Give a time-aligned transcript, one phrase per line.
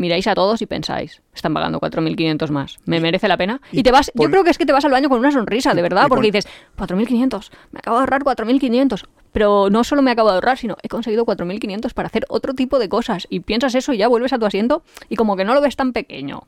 [0.00, 3.60] miráis a todos y pensáis, están pagando 4.500 más, ¿me merece la pena?
[3.70, 5.18] Y, y te vas, por- yo creo que es que te vas al baño con
[5.20, 9.04] una sonrisa, de verdad, porque por- dices, 4.500, me acabo de ahorrar 4.500.
[9.32, 12.80] Pero no solo me acabo de ahorrar, sino he conseguido 4.500 para hacer otro tipo
[12.80, 13.28] de cosas.
[13.30, 15.76] Y piensas eso y ya vuelves a tu asiento y como que no lo ves
[15.76, 16.42] tan pequeño.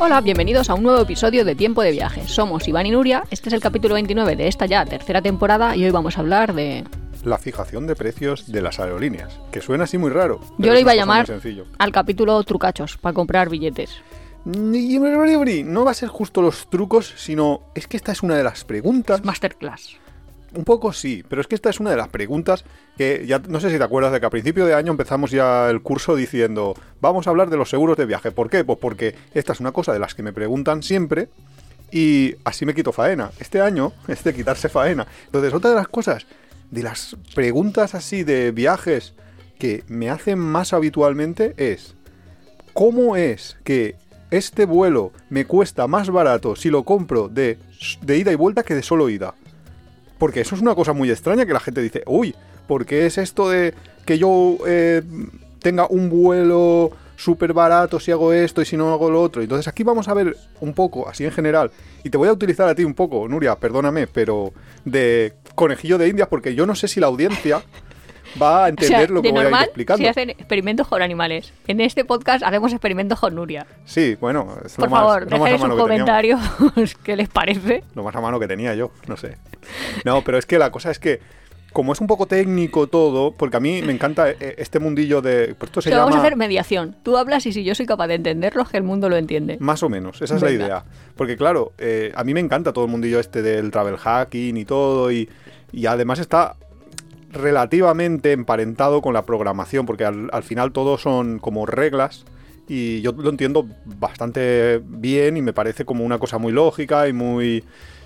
[0.00, 2.22] Hola, bienvenidos a un nuevo episodio de Tiempo de Viaje.
[2.28, 5.84] Somos Iván y Nuria, este es el capítulo 29 de esta ya tercera temporada y
[5.84, 6.84] hoy vamos a hablar de...
[7.24, 10.40] La fijación de precios de las aerolíneas, que suena así muy raro.
[10.56, 11.66] Yo lo es iba a llamar sencillo.
[11.78, 13.90] al capítulo trucachos para comprar billetes.
[14.44, 18.64] No va a ser justo los trucos, sino es que esta es una de las
[18.64, 19.24] preguntas.
[19.24, 19.96] Masterclass.
[20.54, 22.64] Un poco sí, pero es que esta es una de las preguntas
[22.96, 25.68] que ya no sé si te acuerdas de que a principio de año empezamos ya
[25.68, 28.30] el curso diciendo vamos a hablar de los seguros de viaje.
[28.30, 28.64] ¿Por qué?
[28.64, 31.28] Pues porque esta es una cosa de las que me preguntan siempre
[31.90, 33.30] y así me quito faena.
[33.38, 35.06] Este año es de quitarse faena.
[35.26, 36.26] Entonces, otra de las cosas,
[36.70, 39.14] de las preguntas así de viajes
[39.58, 41.94] que me hacen más habitualmente es
[42.72, 43.96] ¿cómo es que
[44.30, 47.58] este vuelo me cuesta más barato si lo compro de,
[48.02, 49.34] de ida y vuelta que de solo ida?
[50.18, 52.34] Porque eso es una cosa muy extraña que la gente dice, uy,
[52.66, 53.74] ¿por qué es esto de
[54.04, 55.02] que yo eh,
[55.60, 59.42] tenga un vuelo súper barato si hago esto y si no hago lo otro?
[59.42, 61.70] Entonces aquí vamos a ver un poco, así en general,
[62.02, 64.52] y te voy a utilizar a ti un poco, Nuria, perdóname, pero
[64.84, 67.62] de conejillo de indias, porque yo no sé si la audiencia
[68.40, 70.02] va a entender lo que de voy a ir normal explicando.
[70.02, 71.52] se hacen experimentos con animales.
[71.66, 73.66] En este podcast hacemos experimentos con Nuria.
[73.84, 76.48] Sí, bueno, es lo Por más, favor, es lo más a mano un que teníamos.
[76.58, 77.82] comentario qué les parece.
[77.94, 79.36] lo más a mano que tenía yo, no sé.
[80.04, 81.20] No, pero es que la cosa es que,
[81.72, 85.54] como es un poco técnico todo, porque a mí me encanta eh, este mundillo de...
[85.58, 86.04] Pues esto se llama...
[86.04, 86.96] vamos a hacer mediación.
[87.02, 89.58] Tú hablas y si yo soy capaz de entenderlo, es que el mundo lo entiende.
[89.60, 90.58] Más o menos, esa es Venga.
[90.58, 90.84] la idea.
[91.16, 94.64] Porque claro, eh, a mí me encanta todo el mundillo este del travel hacking y
[94.64, 95.28] todo, y,
[95.72, 96.56] y además está
[97.30, 102.24] relativamente emparentado con la programación, porque al, al final todo son como reglas,
[102.68, 107.12] y yo lo entiendo bastante bien y me parece como una cosa muy lógica y
[107.12, 107.64] muy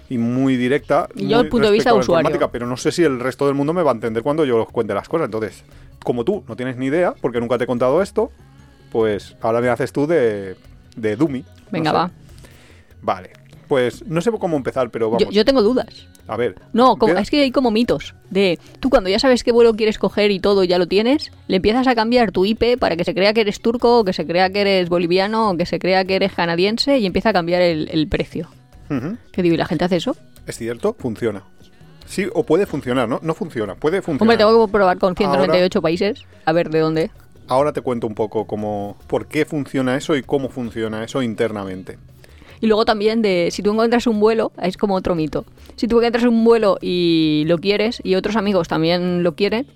[0.08, 1.08] y muy directa.
[1.16, 2.50] Y yo el punto de vista de usuario.
[2.52, 4.68] Pero no sé si el resto del mundo me va a entender cuando yo os
[4.68, 5.24] cuente las cosas.
[5.24, 5.64] Entonces,
[6.04, 8.30] como tú no tienes ni idea, porque nunca te he contado esto,
[8.90, 10.56] pues ahora me haces tú de,
[10.96, 11.40] de Dummy.
[11.40, 11.96] no Venga, sé.
[11.96, 12.10] va.
[13.00, 13.30] Vale.
[13.72, 15.24] Pues no sé cómo empezar, pero vamos.
[15.24, 15.86] Yo, yo tengo dudas.
[16.28, 16.56] A ver.
[16.74, 19.98] No, como- es que hay como mitos de tú cuando ya sabes qué vuelo quieres
[19.98, 23.14] coger y todo ya lo tienes, le empiezas a cambiar tu IP para que se
[23.14, 26.04] crea que eres turco, o que se crea que eres boliviano, o que se crea
[26.04, 28.48] que eres canadiense y empieza a cambiar el, el precio.
[28.90, 29.16] Ujú.
[29.32, 29.54] ¿Qué digo?
[29.54, 30.14] ¿Y la gente hace eso?
[30.46, 31.42] Es cierto, funciona.
[32.04, 33.20] Sí, o puede funcionar, ¿no?
[33.22, 34.20] No funciona, puede funcionar.
[34.20, 37.10] Hombre, tengo que probar con 198 países a ver de dónde.
[37.48, 41.98] Ahora te cuento un poco cómo, por qué funciona eso y cómo funciona eso internamente.
[42.62, 45.44] Y luego también de si tú encuentras un vuelo, es como otro mito.
[45.74, 49.66] Si tú encuentras un vuelo y lo quieres y otros amigos también lo quieren,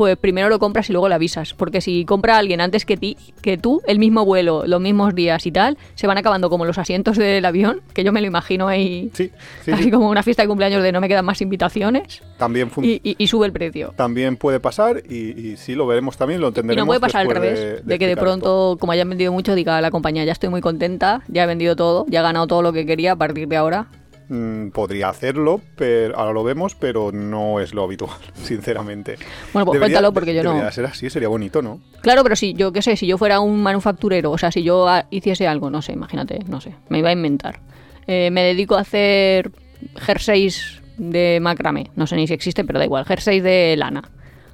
[0.00, 1.52] pues primero lo compras y luego le avisas.
[1.52, 5.44] Porque si compra alguien antes que ti, que tú, el mismo vuelo, los mismos días
[5.44, 8.66] y tal, se van acabando como los asientos del avión, que yo me lo imagino
[8.66, 9.30] ahí Sí,
[9.62, 9.90] sí, así sí.
[9.90, 13.26] como una fiesta de cumpleaños de no me quedan más invitaciones También, y, y- y
[13.26, 13.92] sube el precio.
[13.94, 16.86] también puede pasar y, y sí lo veremos también, lo Y entenderemos.
[16.86, 19.78] no puede pasar al revés, de, de, que de pronto, como hayan vendido mucho, diga
[19.82, 22.72] la compañía, ya estoy muy contenta, ya he vendido todo, ya he ganado todo lo
[22.72, 23.84] que quería a partir de ahora.
[24.32, 29.16] Mm, podría hacerlo, pero ahora lo vemos, pero no es lo habitual, sinceramente.
[29.52, 30.70] Bueno, pues Debería- cuéntalo porque yo no.
[30.70, 31.80] Ser así, sería bonito, ¿no?
[32.00, 34.88] Claro, pero si yo qué sé, si yo fuera un manufacturero, o sea, si yo
[34.88, 37.58] ah, hiciese algo, no sé, imagínate, no sé, me iba a inventar.
[38.06, 39.50] Eh, me dedico a hacer
[39.96, 44.10] jerseys de macramé, no sé ni si existe, pero da igual, jerseys de lana.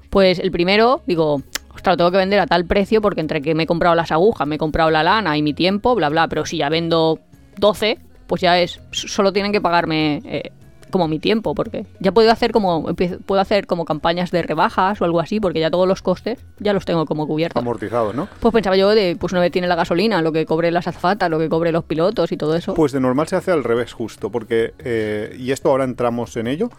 [0.08, 1.42] Pues el primero, digo,
[1.74, 4.10] ostras, lo tengo que vender a tal precio porque entre que me he comprado las
[4.10, 7.18] agujas, me he comprado la lana y mi tiempo, bla, bla, pero si ya vendo
[7.58, 10.50] 12, pues ya es, solo tienen que pagarme eh,
[10.90, 15.00] como mi tiempo, porque ya puedo hacer como empiezo- puedo hacer como campañas de rebajas
[15.00, 17.60] o algo así, porque ya todos los costes ya los tengo como cubiertos.
[17.60, 18.28] Amortizado, ¿no?
[18.40, 21.28] Pues pensaba yo de, pues una vez tiene la gasolina, lo que cobre las azafatas,
[21.28, 22.74] lo que cobre los pilotos y todo eso.
[22.74, 26.46] Pues de normal se hace al revés justo, porque, eh, y esto ahora entramos en
[26.46, 26.70] ello,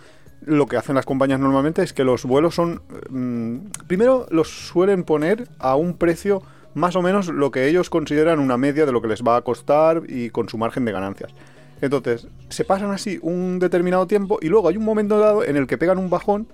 [0.46, 5.04] lo que hacen las compañías normalmente es que los vuelos son, mm, primero los suelen
[5.04, 6.42] poner a un precio
[6.78, 9.42] más o menos lo que ellos consideran una media de lo que les va a
[9.42, 11.34] costar y con su margen de ganancias.
[11.82, 15.66] Entonces, se pasan así un determinado tiempo y luego hay un momento dado en el
[15.66, 16.48] que pegan un bajón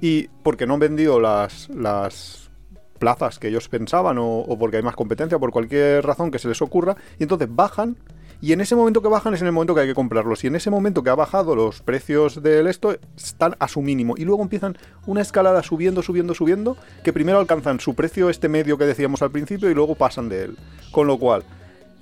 [0.00, 2.50] y porque no han vendido las, las
[2.98, 6.48] plazas que ellos pensaban o, o porque hay más competencia, por cualquier razón que se
[6.48, 7.96] les ocurra, y entonces bajan
[8.44, 10.44] y en ese momento que bajan es en el momento que hay que comprarlos.
[10.44, 14.16] Y en ese momento que ha bajado los precios del esto están a su mínimo.
[14.18, 14.76] Y luego empiezan
[15.06, 19.30] una escalada subiendo, subiendo, subiendo, que primero alcanzan su precio este medio que decíamos al
[19.30, 20.58] principio y luego pasan de él.
[20.92, 21.42] Con lo cual,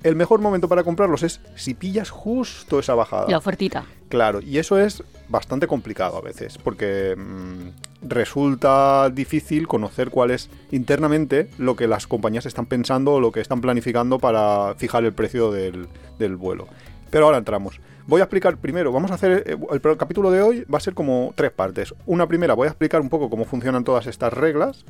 [0.03, 3.27] el mejor momento para comprarlos es si pillas justo esa bajada.
[3.29, 3.85] La ofertita.
[4.09, 10.49] Claro, y eso es bastante complicado a veces, porque mm, resulta difícil conocer cuál es
[10.71, 15.13] internamente lo que las compañías están pensando o lo que están planificando para fijar el
[15.13, 15.87] precio del,
[16.19, 16.67] del vuelo.
[17.09, 17.79] Pero ahora entramos.
[18.05, 20.81] Voy a explicar primero, vamos a hacer, eh, el, el capítulo de hoy va a
[20.81, 21.95] ser como tres partes.
[22.05, 24.83] Una primera, voy a explicar un poco cómo funcionan todas estas reglas.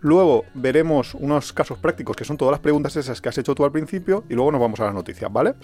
[0.00, 3.64] Luego veremos unos casos prácticos que son todas las preguntas esas que has hecho tú
[3.64, 5.54] al principio y luego nos vamos a las noticias, ¿vale?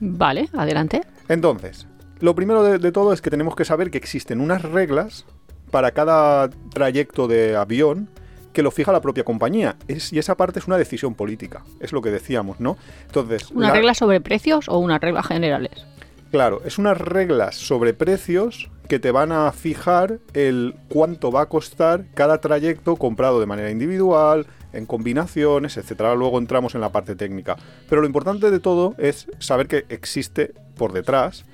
[0.00, 1.02] Vale, adelante.
[1.28, 1.86] Entonces,
[2.20, 5.26] lo primero de, de todo es que tenemos que saber que existen unas reglas
[5.70, 8.08] para cada trayecto de avión
[8.52, 9.76] que lo fija la propia compañía.
[9.88, 12.76] Es, y esa parte es una decisión política, es lo que decíamos, ¿no?
[13.06, 15.86] Entonces, ¿Una la- regla sobre precios o unas reglas generales?
[16.32, 21.48] Claro, es unas reglas sobre precios que te van a fijar el cuánto va a
[21.50, 26.14] costar cada trayecto comprado de manera individual, en combinaciones, etcétera.
[26.14, 27.58] Luego entramos en la parte técnica.
[27.86, 31.44] Pero lo importante de todo es saber que existe por detrás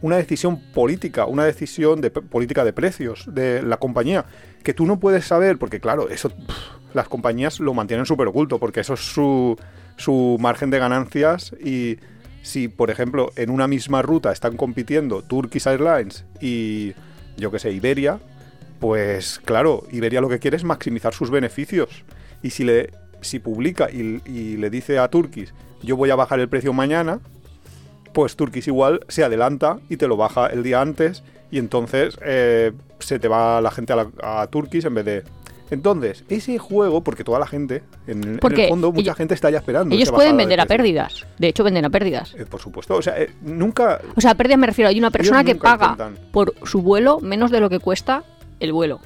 [0.00, 4.24] una decisión política, una decisión de política de precios de la compañía,
[4.62, 6.32] que tú no puedes saber, porque claro, eso
[6.94, 9.54] las compañías lo mantienen súper oculto, porque eso es su,
[9.98, 11.98] su margen de ganancias y
[12.44, 16.92] si, por ejemplo, en una misma ruta están compitiendo Turkish Airlines y,
[17.38, 18.20] yo que sé, Iberia,
[18.80, 22.04] pues claro, Iberia lo que quiere es maximizar sus beneficios.
[22.42, 22.90] Y si, le,
[23.22, 27.20] si publica y, le dice a Turkish, yo voy a bajar el precio mañana,
[28.12, 32.72] pues Turkish igual se adelanta y te lo baja el día antes y entonces eh,
[32.98, 35.24] se te va la gente a, a Turkish en vez de...
[35.70, 39.58] Entonces, ese juego, porque toda la gente, en, el fondo, mucha ellos- gente está ya
[39.58, 39.94] esperando.
[39.94, 41.26] Ellos pueden vender a pérdidas.
[41.38, 42.34] De hecho, venden a pérdidas.
[42.38, 44.00] Eh, por supuesto, o sea, eh, nunca...
[44.14, 44.88] O sea, a pérdidas me refiero.
[44.88, 46.30] Hay una persona que paga intentan.
[46.32, 48.24] por su vuelo menos de lo que cuesta
[48.60, 49.00] el vuelo.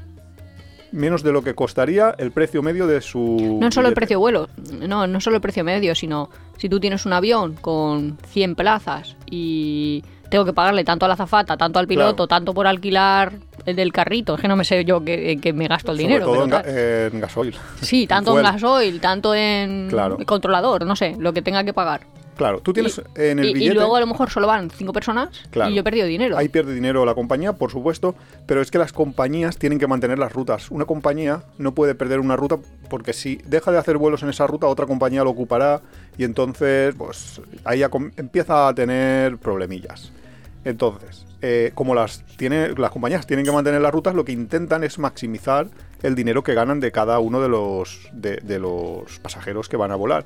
[0.91, 3.59] menos de lo que costaría el precio medio de su.
[3.61, 4.49] No solo el precio vuelo,
[4.87, 9.17] no, no solo el precio medio, sino si tú tienes un avión con 100 plazas
[9.31, 12.29] y tengo que pagarle tanto a la azafata, tanto al piloto, Claro.
[12.29, 13.33] tanto por alquilar
[13.67, 16.09] el del carrito, es que no me sé yo que, que me gasto el Sobre
[16.09, 16.25] dinero.
[16.27, 17.55] todo pero en, ga- en gasoil.
[17.81, 18.53] Sí, tanto en fuel.
[18.53, 20.19] gasoil, tanto en Claro.
[20.27, 22.03] controlador, no sé, lo que tenga que pagar.
[22.37, 23.75] Claro, tú tienes y, en el y- y billete.
[23.75, 25.73] luego a lo mejor solo van cinco personas Claro.
[25.73, 26.39] y yo he perdido dinero.
[26.39, 28.15] Ahí pierde dinero la compañía, por supuesto,
[28.47, 30.71] pero es que las compañías tienen que mantener las rutas.
[30.71, 32.59] Una compañía no puede perder una ruta
[32.89, 35.81] porque si deja de hacer vuelos en esa ruta, otra compañía lo ocupará
[36.17, 40.13] y entonces, pues ahí ya empieza a tener problemillas.
[40.65, 44.99] Entonces, eh, como las, las compañías tienen que mantener las rutas, lo que intentan es
[44.99, 45.69] maximizar
[46.03, 49.97] el dinero que ganan de cada uno de los, de, los pasajeros que van a
[49.97, 50.25] volar.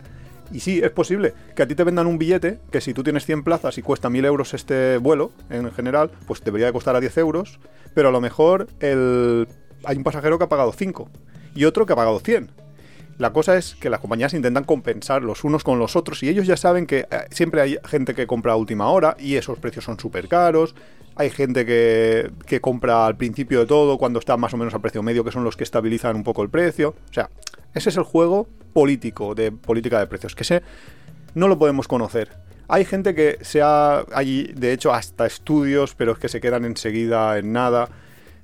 [0.50, 3.24] Y sí, es posible que a ti te vendan un billete que si tú tienes
[3.24, 7.00] 100 plazas y cuesta 1000 euros este vuelo en general, pues debería de costar a
[7.00, 7.58] 10 euros,
[7.94, 11.08] pero a lo mejor hay un pasajero que ha pagado 5
[11.54, 12.50] y otro que ha pagado 100.
[13.18, 16.46] La cosa es que las compañías intentan compensar los unos con los otros y ellos
[16.46, 19.84] ya saben que eh, siempre hay gente que compra a última hora y esos precios
[19.84, 20.74] son súper caros.
[21.14, 24.80] Hay gente que, que compra al principio de todo cuando está más o menos al
[24.80, 26.94] precio medio, que son los que estabilizan un poco el precio.
[27.10, 27.28] O sea,
[27.74, 30.62] ese es el juego político de política de precios, que se,
[31.34, 32.30] no lo podemos conocer.
[32.68, 34.04] Hay gente que se ha.
[34.14, 37.90] Hay, de hecho, hasta estudios, pero es que se quedan enseguida en nada.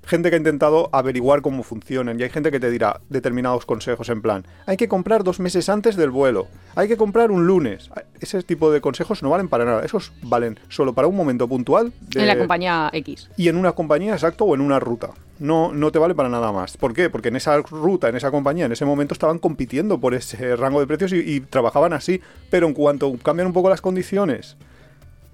[0.09, 4.09] Gente que ha intentado averiguar cómo funcionan y hay gente que te dirá determinados consejos
[4.09, 6.47] en plan, hay que comprar dos meses antes del vuelo,
[6.77, 7.91] hay que comprar un lunes.
[8.19, 11.93] Ese tipo de consejos no valen para nada, esos valen solo para un momento puntual.
[12.01, 13.29] de- En la compañía X.
[13.37, 15.11] y en una compañía, exacto, o en una ruta.
[15.41, 16.79] No, no te vale para nada más.
[16.79, 17.11] ¿Por qué?
[17.11, 20.81] Porque en esa ruta, en esa compañía, en ese momento estaban compitiendo por ese rango
[20.81, 22.23] de precios y, y trabajaban así.
[22.50, 24.57] Pero en cuanto cambian un poco las condiciones,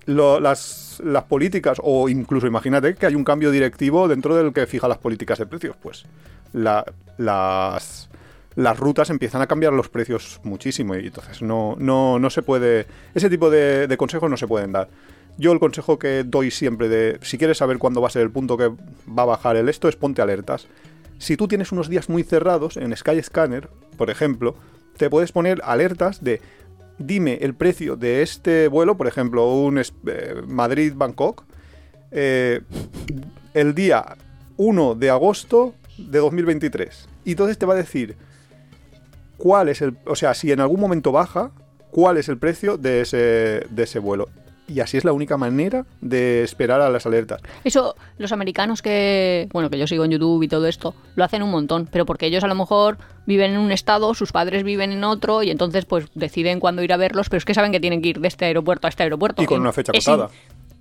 [0.06, 4.66] lo- las, las políticas, o incluso imagínate que hay un cambio directivo dentro del que
[4.66, 6.04] fija las políticas de precios, pues
[6.52, 6.84] la-
[7.18, 8.08] las,
[8.56, 12.86] las rutas empiezan a cambiar los precios muchísimo y entonces no, no, no se puede,
[13.14, 14.88] ese tipo de, de consejos no se pueden dar.
[15.36, 18.30] Yo el consejo que doy siempre de, si quieres saber cuándo va a ser el
[18.30, 20.68] punto que va a bajar el esto, es ponte alertas.
[21.18, 24.54] Si tú tienes unos días muy cerrados en Skyscanner, por ejemplo,
[24.96, 26.40] te puedes poner alertas de
[26.98, 29.84] dime el precio de este vuelo, por ejemplo, un eh,
[30.46, 31.44] Madrid-Bangkok,
[32.10, 32.60] eh,
[33.54, 34.16] el día
[34.56, 37.08] 1 de agosto de 2023.
[37.24, 38.16] Y entonces te va a decir
[39.36, 41.50] cuál es el, o sea, si en algún momento baja,
[41.90, 44.28] cuál es el precio de ese, de ese vuelo.
[44.66, 47.42] Y así es la única manera de esperar a las alertas.
[47.64, 51.42] Eso, los americanos que, bueno, que yo sigo en YouTube y todo esto, lo hacen
[51.42, 54.92] un montón, pero porque ellos a lo mejor viven en un estado, sus padres viven
[54.92, 57.80] en otro y entonces pues deciden cuándo ir a verlos, pero es que saben que
[57.80, 59.42] tienen que ir de este aeropuerto a este aeropuerto.
[59.42, 60.30] Y con una fecha acotada.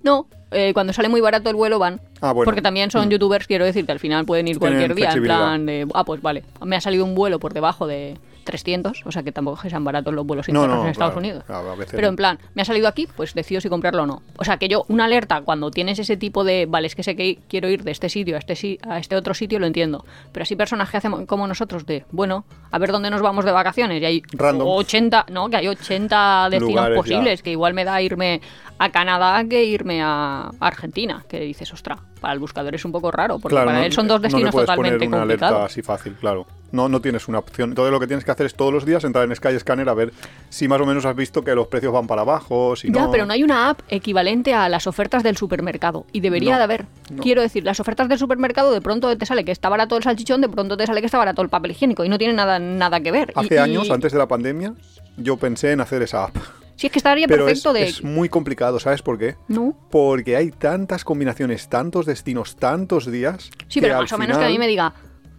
[0.02, 2.00] No, eh, cuando sale muy barato el vuelo van.
[2.20, 2.44] Ah, bueno.
[2.46, 3.10] Porque también son Mm.
[3.10, 6.04] youtubers, quiero decir, que al final pueden ir Tienen cualquier día en plan de, ah,
[6.04, 9.56] pues vale, me ha salido un vuelo por debajo de 300, o sea que tampoco
[9.56, 11.44] es que sean baratos los vuelos No, internos no, en Estados claro, Unidos.
[11.44, 12.08] claro, Pero no.
[12.08, 14.22] en plan, me ha salido aquí, pues decido si comprarlo o no.
[14.36, 17.16] O sea que yo, una alerta, cuando tienes ese tipo de, vale, es que sé
[17.16, 20.04] que quiero ir de este sitio a este, a este otro sitio, lo entiendo.
[20.30, 23.52] Pero así personas que hacemos como nosotros de, bueno, a ver dónde nos vamos de
[23.52, 24.68] vacaciones y hay Random.
[24.68, 27.00] 80, no, que hay 80 destinos Lugares ya.
[27.02, 28.42] posibles, que igual me da irme
[28.78, 33.10] a Canadá que irme a Argentina, que dices, ostra, para el buscador es un poco
[33.10, 35.22] raro, porque Claro, para no- él son dos no le destinos puedes totalmente poner una
[35.22, 36.46] alerta así fácil, claro.
[36.72, 37.68] No, no tienes una opción.
[37.70, 40.12] Entonces lo que tienes que hacer es todos los días entrar en Skyscanner a ver
[40.48, 43.10] si más o menos has visto que los precios van para abajo, si Ya, no...
[43.12, 46.04] pero no hay una app equivalente a las ofertas del supermercado.
[46.10, 46.86] Y debería de haber.
[47.22, 50.40] Quiero decir, las ofertas del supermercado de pronto te sale que está barato el salchichón,
[50.40, 52.04] de pronto te sale que está barato el papel higiénico.
[52.04, 53.32] Y no tiene nada, nada que ver.
[53.36, 54.74] Hace y- años, antes de la pandemia,
[55.16, 56.36] yo pensé en hacer esa app.
[56.76, 57.84] Sí, es que estaría Pero es, perfecto de.
[57.84, 59.36] es muy complicado, ¿sabes por qué?
[59.48, 59.76] No.
[59.90, 63.50] Porque hay tantas combinaciones, tantos destinos, tantos días.
[63.68, 64.92] Sí, pero más o menos que a mí me diga.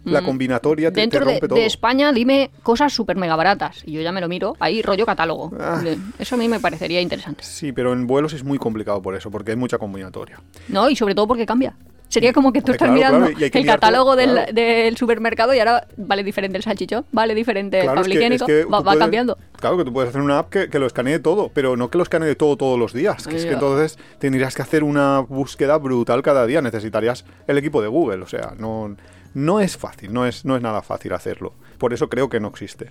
[0.04, 1.58] La mm, combinatoria te, te Dentro de, todo.
[1.58, 3.82] de España, dime cosas súper mega baratas.
[3.84, 4.54] Y yo ya me lo miro.
[4.60, 5.50] Ahí, rollo catálogo.
[5.58, 5.82] Ah.
[6.16, 7.42] Eso a mí me parecería interesante.
[7.42, 10.40] Sí, pero en vuelos es muy complicado por eso, porque hay mucha combinatoria.
[10.68, 11.76] No, y sobre todo porque cambia.
[12.08, 14.52] Sería como que tú Hombre, estás claro, mirando claro, el todo, catálogo del, claro.
[14.52, 18.44] del supermercado y ahora vale diferente el salchichón, vale diferente el papel es que- higiénico,
[18.46, 19.36] es que va, cambiando.
[19.58, 21.98] Claro que tú puedes hacer una app que, que lo escanee todo, pero no que
[21.98, 23.26] lo escanee todo todos los días.
[23.26, 26.62] Que es que entonces tendrías que hacer una búsqueda brutal cada día.
[26.62, 28.22] Necesitarías el equipo de Google.
[28.22, 28.94] O sea, no,
[29.34, 31.54] no es fácil, no es, no es nada fácil hacerlo.
[31.78, 32.86] Por eso creo que no existe.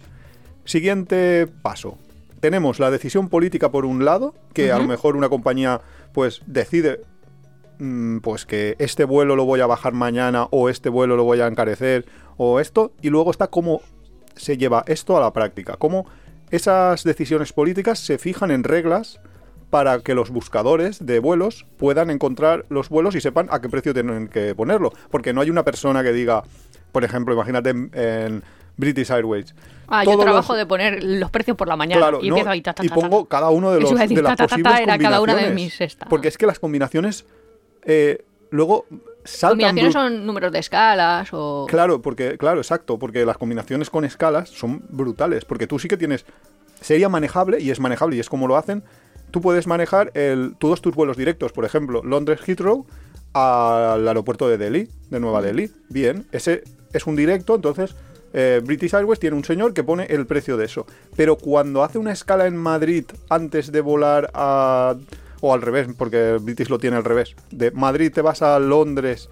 [0.66, 1.98] Siguiente paso.
[2.40, 5.82] Tenemos la decisión política por un lado, que a lo mejor una compañía
[6.14, 7.02] pues decide
[8.22, 11.48] pues que este vuelo lo voy a bajar mañana o este vuelo lo voy a
[11.48, 12.06] encarecer
[12.38, 13.82] o esto y luego está cómo
[14.36, 16.06] se lleva esto a la práctica, cómo
[16.52, 19.20] esas decisiones políticas se fijan en reglas
[19.70, 23.94] para que los buscadores de vuelos puedan encontrar los vuelos y sepan a qué precio
[23.94, 26.44] tienen que ponerlo, porque no hay una persona que diga,
[26.92, 28.44] por ejemplo, imagínate en, en
[28.78, 29.56] British Airways.
[29.88, 32.36] Ah, yo todos trabajo los- de poner los precios por la mañana Claro, y no,
[32.36, 34.98] empiezo ahí, ta, ta, y ta, pongo cada uno de, los, de las posibles era
[34.98, 35.54] cada una de combinaciones.
[35.56, 36.06] mis esta.
[36.08, 37.26] Porque es que las combinaciones
[37.86, 38.86] eh, luego
[39.24, 39.60] saltan...
[39.60, 41.66] Combinaciones son números de escalas o...
[41.70, 45.98] Claro, porque, claro, exacto, porque las combinaciones con escalas son brutales, porque tú sí que
[45.98, 46.26] tienes,
[46.82, 48.84] sería manejable, y es manejable, y es como lo hacen,
[49.32, 52.86] tú puedes manejar el, todos tus vuelos directos, por ejemplo, Londres Heathrow
[53.34, 56.64] al aeropuerto de Delhi, de Nueva Delhi, bien, ese
[56.94, 57.94] es un directo, entonces
[58.34, 60.86] eh, British Airways tiene un señor que pone el precio de eso,
[61.18, 64.96] pero cuando hace una escala en Madrid antes de volar a...
[65.48, 69.30] o al revés, porque British lo tiene al revés, de Madrid te vas a Londres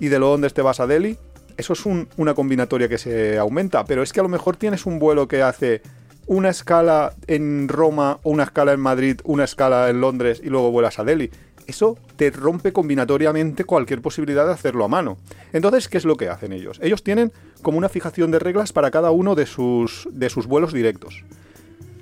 [0.00, 1.16] y de Londres te vas a Delhi,
[1.56, 4.86] eso es un- una combinatoria que se aumenta, pero es que a lo mejor tienes
[4.86, 5.82] un vuelo que hace
[6.26, 10.98] una escala en Roma, una escala en Madrid, una escala en Londres y luego vuelas
[10.98, 11.30] a Delhi.
[11.66, 15.16] Eso te rompe combinatoriamente cualquier posibilidad de hacerlo a mano.
[15.52, 16.78] Entonces, ¿qué es lo que hacen ellos?
[16.82, 17.32] Ellos tienen
[17.62, 21.24] como una fijación de reglas para cada uno de sus, de sus vuelos directos.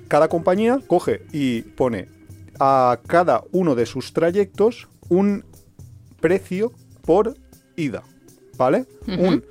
[0.07, 2.07] Cada compañía coge y pone
[2.59, 5.43] a cada uno de sus trayectos un
[6.19, 7.35] precio por
[7.75, 8.03] ida,
[8.57, 8.85] ¿vale?
[9.07, 9.43] Un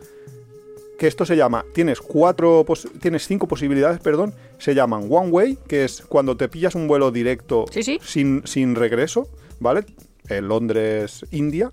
[0.98, 2.64] que esto se llama, tienes cuatro,
[3.00, 7.10] tienes cinco posibilidades, perdón, se llaman one way, que es cuando te pillas un vuelo
[7.10, 7.98] directo Sí, sí.
[8.04, 9.26] sin, sin regreso,
[9.58, 9.84] ¿vale?
[10.28, 11.72] En Londres, India,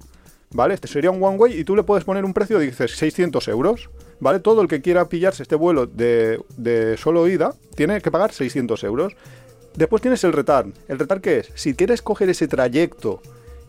[0.51, 0.73] ¿vale?
[0.73, 3.91] Este sería un one way y tú le puedes poner un precio, dices 600 euros,
[4.19, 4.39] ¿vale?
[4.39, 8.83] Todo el que quiera pillarse este vuelo de, de solo ida tiene que pagar 600
[8.83, 9.13] euros.
[9.79, 10.73] Después tienes el return.
[10.89, 11.51] ¿El return qué es?
[11.55, 13.21] Si quieres coger ese trayecto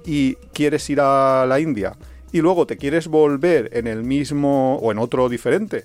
[0.05, 1.97] y quieres ir a la India
[2.33, 5.85] y luego te quieres volver en el mismo o en otro diferente.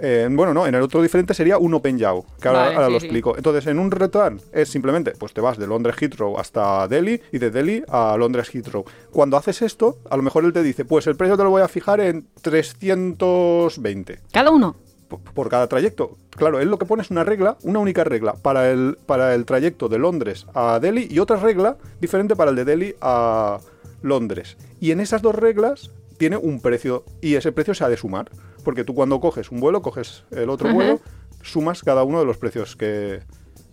[0.00, 2.24] eh, bueno, no, en el otro diferente sería un Open que ahora,
[2.62, 3.06] Vale, ahora sí, lo sí.
[3.06, 3.36] explico.
[3.36, 7.38] Entonces, en un return es simplemente, pues te vas de Londres Heathrow hasta Delhi y
[7.38, 8.84] de Delhi a Londres Heathrow.
[9.12, 11.62] Cuando haces esto, a lo mejor él te dice, pues el precio te lo voy
[11.62, 14.74] a fijar en 320 Cada uno.
[15.18, 16.16] Por- cada trayecto.
[16.30, 19.44] Claro, él lo que pone es una regla, una única regla para el, para el
[19.44, 23.58] trayecto de Londres a Delhi y otra regla diferente para el de Delhi a
[24.02, 24.56] Londres.
[24.80, 28.30] Y en esas dos reglas tiene un precio y ese precio se ha de sumar.
[28.64, 31.00] Porque tú cuando coges un vuelo, coges el otro vuelo,
[31.42, 33.20] sumas cada uno de los precios que,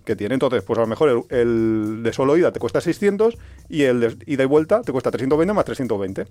[0.04, 0.34] que tiene.
[0.34, 3.38] Entonces, pues a lo mejor el, el de solo ida te cuesta 600
[3.70, 6.26] y el de ida y vuelta te cuesta 320 más 320.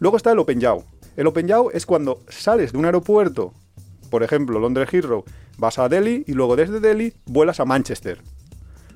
[0.00, 0.82] Luego está el Open Yaw.
[1.16, 3.52] El Open Yaw es cuando sales de un aeropuerto,
[4.10, 5.24] por ejemplo, Londres Heathrow,
[5.58, 8.18] vas a Delhi y luego desde Delhi vuelas a Manchester.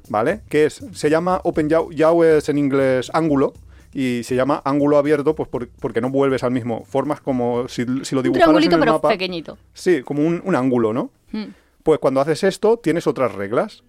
[0.09, 0.43] ¿Vale?
[0.51, 3.55] Que es, se llama Open Yaw, Yaw es en inglés ángulo
[3.95, 6.85] y se llama ángulo abierto pues por- porque no vuelves al mismo.
[6.85, 9.09] Formas como si, si lo Un dibujaras en el pero mapa.
[9.09, 9.57] pequeñito.
[9.73, 11.11] Sí, como un, un ángulo, ¿no?
[11.33, 11.45] Mm.
[11.83, 13.83] Pues cuando haces esto, tienes otras reglas.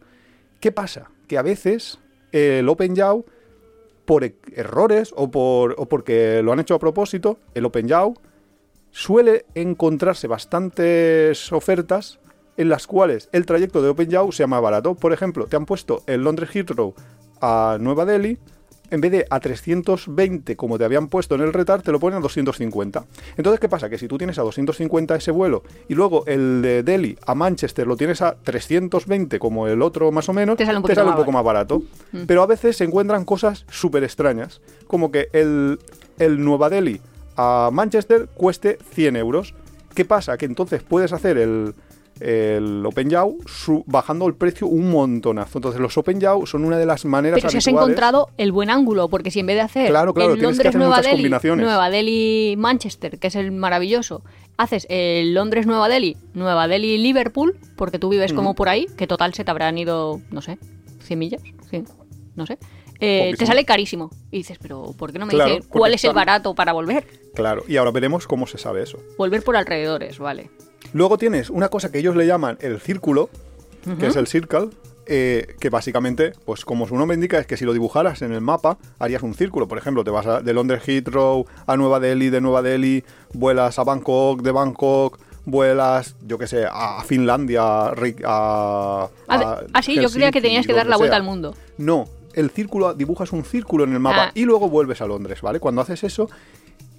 [0.61, 1.09] ¿Qué pasa?
[1.27, 1.99] Que a veces
[2.31, 3.25] el Open Yaw
[4.05, 8.13] por e- errores o, por, o porque lo han hecho a propósito, el OpenJAW
[8.95, 12.17] suele encontrarse bastantes ofertas
[12.55, 14.95] en las cuales el trayecto de OpenJAW sea más barato.
[14.95, 16.95] Por ejemplo, te han puesto el Londres Heathrow
[17.41, 18.37] a Nueva Delhi,
[18.91, 22.19] en vez de a 320 como te habían puesto en el retar, te lo ponen
[22.19, 23.05] a 250.
[23.35, 23.89] Entonces, ¿qué pasa?
[23.89, 27.85] Que si tú tienes a 250 ese vuelo y luego el de Delhi a Manchester
[27.85, 31.43] lo tienes a 320 como el otro más o menos, Te sale un poco más
[31.43, 31.83] barato.
[32.25, 35.79] Pero a veces se encuentran cosas súper extrañas, como que el,
[36.17, 37.01] el Nueva Delhi
[37.37, 39.53] a Manchester cueste 100 euros.
[39.93, 40.37] ¿Qué pasa?
[40.37, 41.73] Que entonces puedes hacer el,
[42.19, 45.57] el OpenJAW su- bajando el precio un montonazo.
[45.57, 49.07] Entonces los OpenJAW son una de las maneras Pero si has encontrado el buen ángulo,
[49.09, 51.29] porque si en vez de hacer Claro, claro, que Londres hacer Nueva Delhi.
[51.63, 54.23] Nueva Delhi Manchester, que es el maravilloso,
[54.57, 59.07] haces el Londres Nueva Delhi, Nueva Delhi Liverpool, porque tú vives como por ahí, que
[59.07, 60.57] total se te habrán ido, no sé,
[61.01, 61.85] 100 millas, 100,
[62.35, 62.57] no sé.
[62.99, 64.09] Eh, te sale carísimo.
[64.31, 67.05] Y dices, pero ¿por qué no me Claro, dice cuál es el barato para volver?
[67.33, 68.97] Claro, y ahora veremos cómo se sabe eso.
[69.17, 70.49] Volver por alrededores, vale.
[70.93, 73.29] Luego tienes una cosa que ellos le llaman el círculo,
[73.99, 74.69] que es el circle,
[75.07, 78.41] eh, que básicamente, pues como su nombre indica, es que si lo dibujaras en el
[78.41, 79.67] mapa, harías un círculo.
[79.67, 83.77] Por ejemplo, te vas a- de Londres Heathrow a Nueva Delhi, de Nueva Delhi, vuelas
[83.77, 87.89] a Bangkok, de Bangkok, vuelas, yo qué sé, a Finlandia, a,
[88.25, 91.17] a, a ah, sí, yo creía que tenías que dar la vuelta sea.
[91.17, 91.53] al mundo.
[91.77, 94.31] No, el círculo, dibujas un círculo en el mapa Ah.
[94.35, 95.59] y luego vuelves a Londres, ¿vale?
[95.59, 96.29] Cuando haces eso,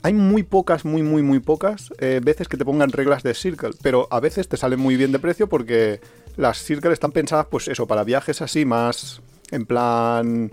[0.03, 3.71] hay muy pocas, muy, muy, muy pocas eh, veces que te pongan reglas de Circle,
[3.83, 6.01] pero a veces te salen muy bien de precio porque
[6.37, 10.51] las Circle están pensadas, pues eso, para viajes así más en plan.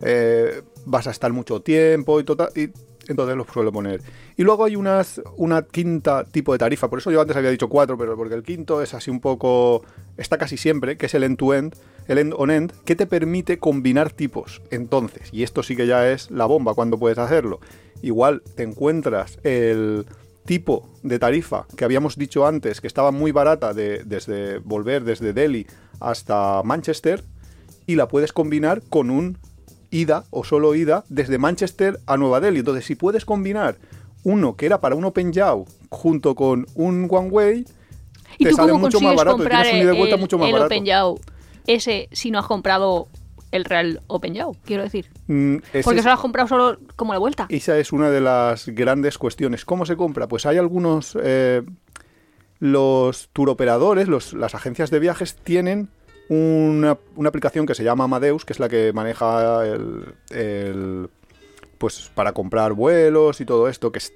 [0.00, 2.48] eh, vas a estar mucho tiempo y total.
[2.54, 2.68] Y
[3.08, 4.00] entonces los suelo poner.
[4.36, 7.68] Y luego hay unas, una quinta tipo de tarifa, por eso yo antes había dicho
[7.68, 9.82] cuatro, pero porque el quinto es así un poco.
[10.16, 11.74] Está casi siempre, que es el end-to-end,
[12.06, 14.62] el end-on-end, que te permite combinar tipos.
[14.70, 17.60] Entonces, y esto sí que ya es la bomba cuando puedes hacerlo.
[18.02, 20.06] Igual te encuentras el
[20.44, 25.32] tipo de tarifa que habíamos dicho antes, que estaba muy barata de, desde volver desde
[25.32, 25.66] Delhi
[26.00, 27.24] hasta Manchester,
[27.86, 29.38] y la puedes combinar con un
[29.90, 32.60] ida o solo ida desde Manchester a Nueva Delhi.
[32.60, 33.76] Entonces, si puedes combinar
[34.22, 37.64] uno que era para un OpenJAW junto con un One Way,
[38.38, 40.20] ¿Y te tú sale cómo mucho más barato y tienes un ida y vuelta el,
[40.20, 40.66] mucho más el barato.
[40.66, 41.20] OpenJAW
[41.66, 43.08] ese si no has comprado
[43.52, 44.56] el real OpenJAW?
[44.64, 45.06] Quiero decir.
[45.28, 47.46] Mm, Porque solo has comprado solo como la vuelta.
[47.48, 49.64] Esa es una de las grandes cuestiones.
[49.64, 50.26] ¿Cómo se compra?
[50.26, 51.16] Pues hay algunos...
[51.22, 51.62] eh,
[52.60, 55.90] los turoperadores, los, las agencias de viajes tienen
[56.28, 61.08] una, una aplicación que se llama Amadeus, que es la que maneja el, el-
[61.78, 64.12] pues para comprar vuelos y todo esto, que es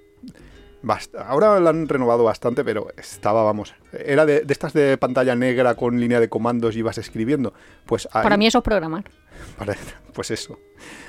[1.19, 5.75] ahora la han renovado bastante, pero estaba, vamos, era de, de estas de pantalla negra
[5.75, 7.53] con línea de comandos y ibas escribiendo.
[7.85, 9.05] Pues ahí- Para mí eso es programar.
[9.59, 9.77] Para-
[10.13, 10.59] pues eso.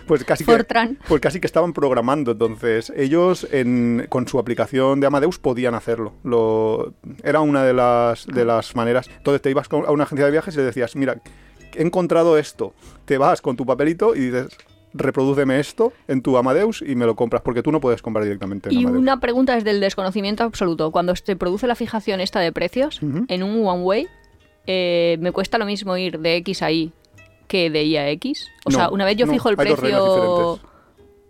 [0.08, 0.66] Pues casi que,
[1.08, 2.32] pues casi que estaban programando.
[2.32, 6.14] Entonces, ellos en- con su aplicación de Amadeus podían hacerlo.
[6.24, 9.10] Lo, era una de las, de las maneras.
[9.18, 11.22] Entonces te ibas a una agencia de viajes y le decías, mira,
[11.76, 12.74] he encontrado esto.
[13.06, 14.48] Te vas con tu papelito y dices,
[14.94, 18.70] reprodúceme esto en tu Amadeus y me lo compras, porque tú no puedes comprar directamente
[18.70, 19.02] en Y Amadeus.
[19.04, 20.92] una pregunta desde el desconocimiento absoluto.
[20.92, 24.08] Cuando se produce la fijación esta de precios en un one way,
[24.66, 26.92] eh, ¿me cuesta lo mismo ir de X a Y
[27.50, 28.48] que de Y a X?
[28.64, 30.60] O No, sea, una vez yo no, fijo el precio...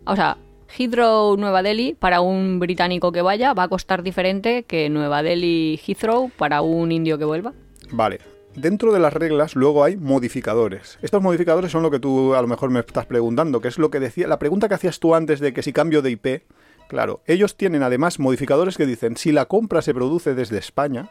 [0.05, 0.37] O sea,
[0.77, 5.79] Heathrow Nueva Delhi para un británico que vaya va a costar diferente que Nueva Delhi
[5.85, 7.53] Heathrow para un indio que vuelva.
[7.91, 8.19] Vale.
[8.55, 10.97] Dentro de las reglas luego hay modificadores.
[11.01, 13.89] Estos modificadores son lo que tú a lo mejor me estás preguntando, que es lo
[13.89, 16.43] que decía, la pregunta que hacías tú antes de que si cambio de IP,
[16.87, 21.09] claro, ellos tienen además modificadores que dicen, si la compra se produce desde España,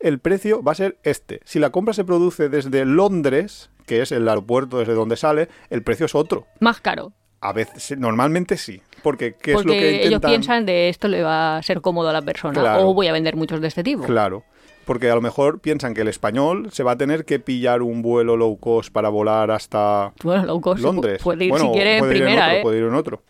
[0.00, 1.40] el precio va a ser este.
[1.44, 5.82] Si la compra se produce desde Londres, que es el aeropuerto desde donde sale, el
[5.82, 6.46] precio es otro.
[6.60, 7.12] Más caro.
[7.40, 10.30] A veces, normalmente sí, porque ¿qué porque es lo que ellos intentan?
[10.30, 12.60] piensan de esto le va a ser cómodo a la persona.
[12.60, 12.88] Claro.
[12.88, 14.04] O voy a vender muchos de este tipo.
[14.04, 14.44] Claro.
[14.84, 18.00] Porque a lo mejor piensan que el español se va a tener que pillar un
[18.02, 21.22] vuelo low cost para volar hasta Bueno, low cost Londres.
[21.22, 22.62] puede ir Bueno, si quiere en puede ir primera, otro, ¿eh?
[22.62, 23.22] Puede ir en otro.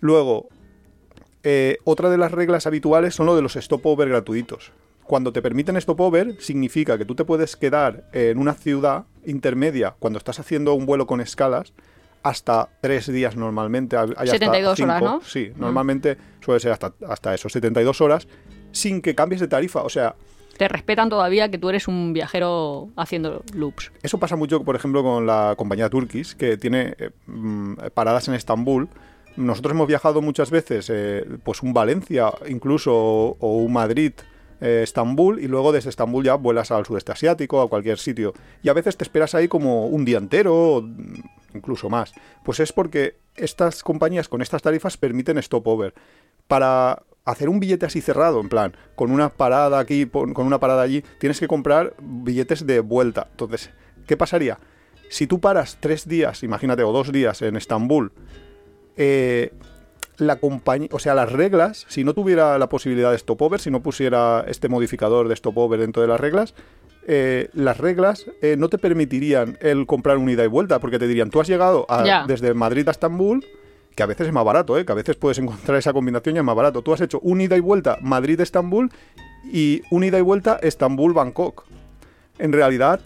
[0.00, 0.48] Luego,
[1.44, 4.72] eh, otra de las reglas habituales son lo de los stopover gratuitos.
[5.04, 10.18] Cuando te permiten stopover, significa que tú te puedes quedar en una ciudad intermedia cuando
[10.18, 11.72] estás haciendo un vuelo con escalas
[12.22, 13.96] hasta tres días normalmente.
[13.96, 15.02] hay hasta 72 horas.
[15.02, 15.20] ¿no?
[15.24, 15.60] Sí, Mm.
[15.60, 18.28] normalmente suele ser hasta, hasta eso, 72 horas,
[18.70, 19.82] sin que cambies de tarifa.
[19.82, 20.14] O sea,
[20.56, 23.90] Te respetan todavía que tú eres un viajero haciendo loops.
[24.02, 28.34] Eso pasa mucho, por ejemplo, con la compañía Turkish, que tiene eh, mm, paradas en
[28.34, 28.88] Estambul.
[29.34, 34.12] Nosotros hemos viajado muchas veces, eh, pues un Valencia incluso, o, o un Madrid,
[34.62, 38.32] eh, Estambul, y luego desde Estambul ya vuelas al sudeste asiático, a cualquier sitio.
[38.62, 40.88] Y a veces te esperas ahí como un día entero,
[41.52, 42.14] incluso más.
[42.44, 45.94] Pues es porque estas compañías con estas tarifas permiten stopover.
[46.46, 50.82] Para hacer un billete así cerrado, en plan, con una parada aquí, con una parada
[50.82, 53.26] allí, tienes que comprar billetes de vuelta.
[53.32, 53.70] Entonces,
[54.06, 54.58] ¿qué pasaría?
[55.10, 58.12] Si tú paras tres días, imagínate, o dos días en Estambul,
[58.96, 59.52] eh,
[60.18, 63.82] la compañía, o sea, las reglas, si no tuviera la posibilidad de stopover, si no
[63.82, 66.54] pusiera este modificador de stopover dentro de las reglas,
[67.08, 71.08] eh, las reglas eh, no te permitirían el comprar un ida y vuelta, porque te
[71.08, 73.44] dirían, tú has llegado a- desde Madrid a Estambul,
[73.96, 74.84] que a veces es más barato, ¿eh?
[74.86, 76.82] que a veces puedes encontrar esa combinación y es más barato.
[76.82, 78.90] Tú has hecho un ida y vuelta Madrid-Estambul
[79.52, 81.64] y un ida y vuelta Estambul-Bangkok.
[82.38, 83.00] En realidad,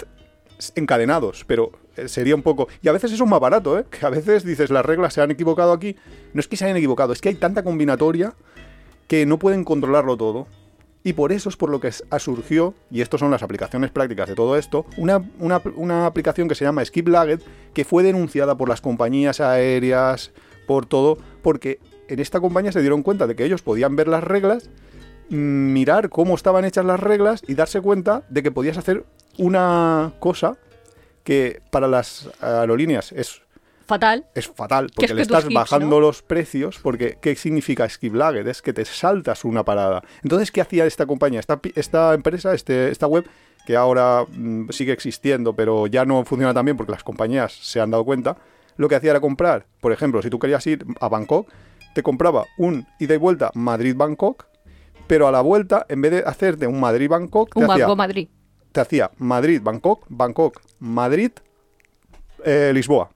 [0.75, 1.73] encadenados, pero
[2.07, 2.69] sería un poco...
[2.83, 3.85] Y a veces eso es más barato, ¿eh?
[3.91, 5.97] que a veces dices, las reglas se han equivocado aquí.
[6.35, 8.35] No es que se hayan equivocado, es que hay tanta combinatoria
[9.09, 10.47] que no pueden controlarlo todo.
[11.05, 14.35] Y por eso es por lo que surgió, y estas son las aplicaciones prácticas de
[14.35, 17.41] todo esto, una, una- una aplicación que se llama Skip Lagged,
[17.75, 20.33] que fue denunciada por las compañías aéreas,
[20.67, 21.79] por todo, porque
[22.09, 24.69] en esta compañía se dieron cuenta de que ellos podían ver las reglas,
[25.31, 25.37] mm,
[25.73, 29.05] mirar cómo estaban hechas las reglas y darse cuenta de que podías hacer
[29.39, 30.57] una cosa
[31.27, 33.43] que para las aerolíneas es
[33.85, 34.27] Fatal.
[34.35, 36.01] es fatal, Que porque es le estás bajando ¿no?
[36.01, 38.47] los precios, porque ¿qué significa skip lagged?
[38.47, 40.03] Es que te saltas una parada.
[40.23, 43.25] Entonces, ¿qué hacía esta compañía, esta, esta empresa, este, esta web,
[43.65, 47.81] que ahora mm, sigue existiendo, pero ya no funciona tan bien porque las compañías se
[47.81, 48.37] han dado cuenta?
[48.77, 51.49] Lo que hacía era comprar, por ejemplo, si tú querías ir a Bangkok,
[51.95, 54.47] te compraba un ida y vuelta Madrid-Bangkok,
[55.07, 58.29] pero a la vuelta, en vez de hacerte un Madrid-Bangkok, te Un hacía Madrid.
[58.77, 61.31] Te hacía Madrid, Bangkok, Bangkok, Madrid,
[62.45, 63.09] eh, Lisboa.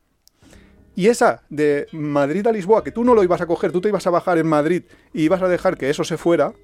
[0.97, 3.89] Y esa de Madrid a Lisboa, que tú no lo ibas a coger, tú te
[3.91, 6.55] ibas a bajar en Madrid y ibas a dejar que eso se fuera,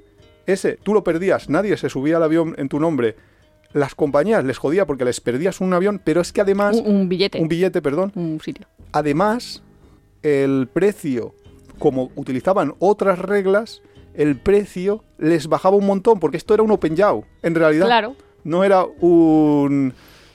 [0.47, 3.17] ese tú lo perdías, nadie se subía al avión en tu nombre.
[3.75, 7.09] Las compañías les jodía porque les perdías un avión, pero es que además, Un, un
[7.11, 7.39] billete.
[7.41, 8.67] un billete, perdón, un sitio.
[8.93, 9.63] además,
[10.23, 11.35] el precio,
[11.79, 13.83] como utilizaban otras reglas,
[14.15, 18.17] el precio les bajaba un montón, porque esto era un open yaw, en realidad Claro.
[18.47, 19.93] No era un,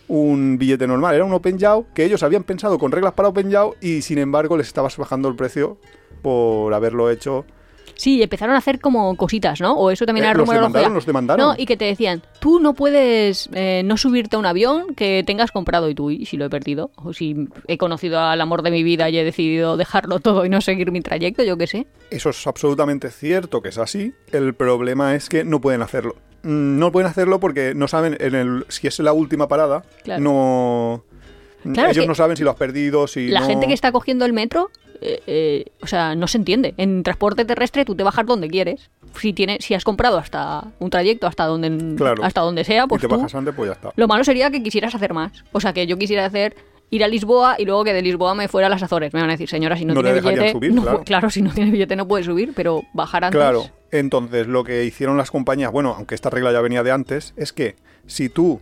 [0.08, 3.50] un billete normal, era un Open Yaw que ellos habían pensado con reglas para Open
[3.50, 5.78] Yaw y sin embargo les estabas bajando el precio
[6.22, 7.46] por haberlo hecho.
[7.96, 9.74] Sí, empezaron a hacer como cositas, ¿no?
[9.74, 10.70] O eso también Eh, era los rumorología.
[10.70, 11.48] demandaron, los demandaron.
[11.50, 15.24] No, y que te decían, tú no puedes eh, no subirte a un avión que
[15.26, 18.64] tengas comprado y tú, y si lo he perdido, o si he conocido al amor
[18.64, 21.68] de mi vida y he decidido dejarlo todo y no seguir mi trayecto, yo qué
[21.68, 21.86] sé.
[22.10, 24.14] Eso es absolutamente cierto que es así.
[24.32, 26.16] El problema es que no pueden hacerlo.
[26.44, 29.84] Mm, No pueden hacerlo porque no saben en el, si es la última parada.
[30.04, 30.22] Claro.
[30.22, 31.04] No.
[31.74, 34.26] Claro, ellos no saben si lo has perdido, si La no- gente que está cogiendo
[34.26, 36.74] el metro, eh, eh, o sea, no se entiende.
[36.78, 38.90] En transporte terrestre tú te bajas donde quieres.
[39.20, 42.24] Si tienes, si has comprado hasta un trayecto hasta donde, Claro.
[42.24, 43.16] hasta donde sea, y pues te tú.
[43.16, 43.92] bajas antes, pues ya está.
[43.96, 45.44] Lo malo sería que quisieras hacer más.
[45.52, 46.56] O sea, que yo quisiera hacer
[46.92, 49.14] ir a Lisboa y luego que de Lisboa me fuera a las Azores.
[49.14, 51.30] Me van a decir, señora, si no, No tiene billete, subir, no pu- claro.
[51.32, 53.40] si no tiene billete no puede subir, pero bajar antes.
[53.40, 57.34] Claro, entonces lo que hicieron las compañías, bueno, aunque esta regla ya venía de antes,
[57.38, 57.76] es que
[58.06, 58.62] si tú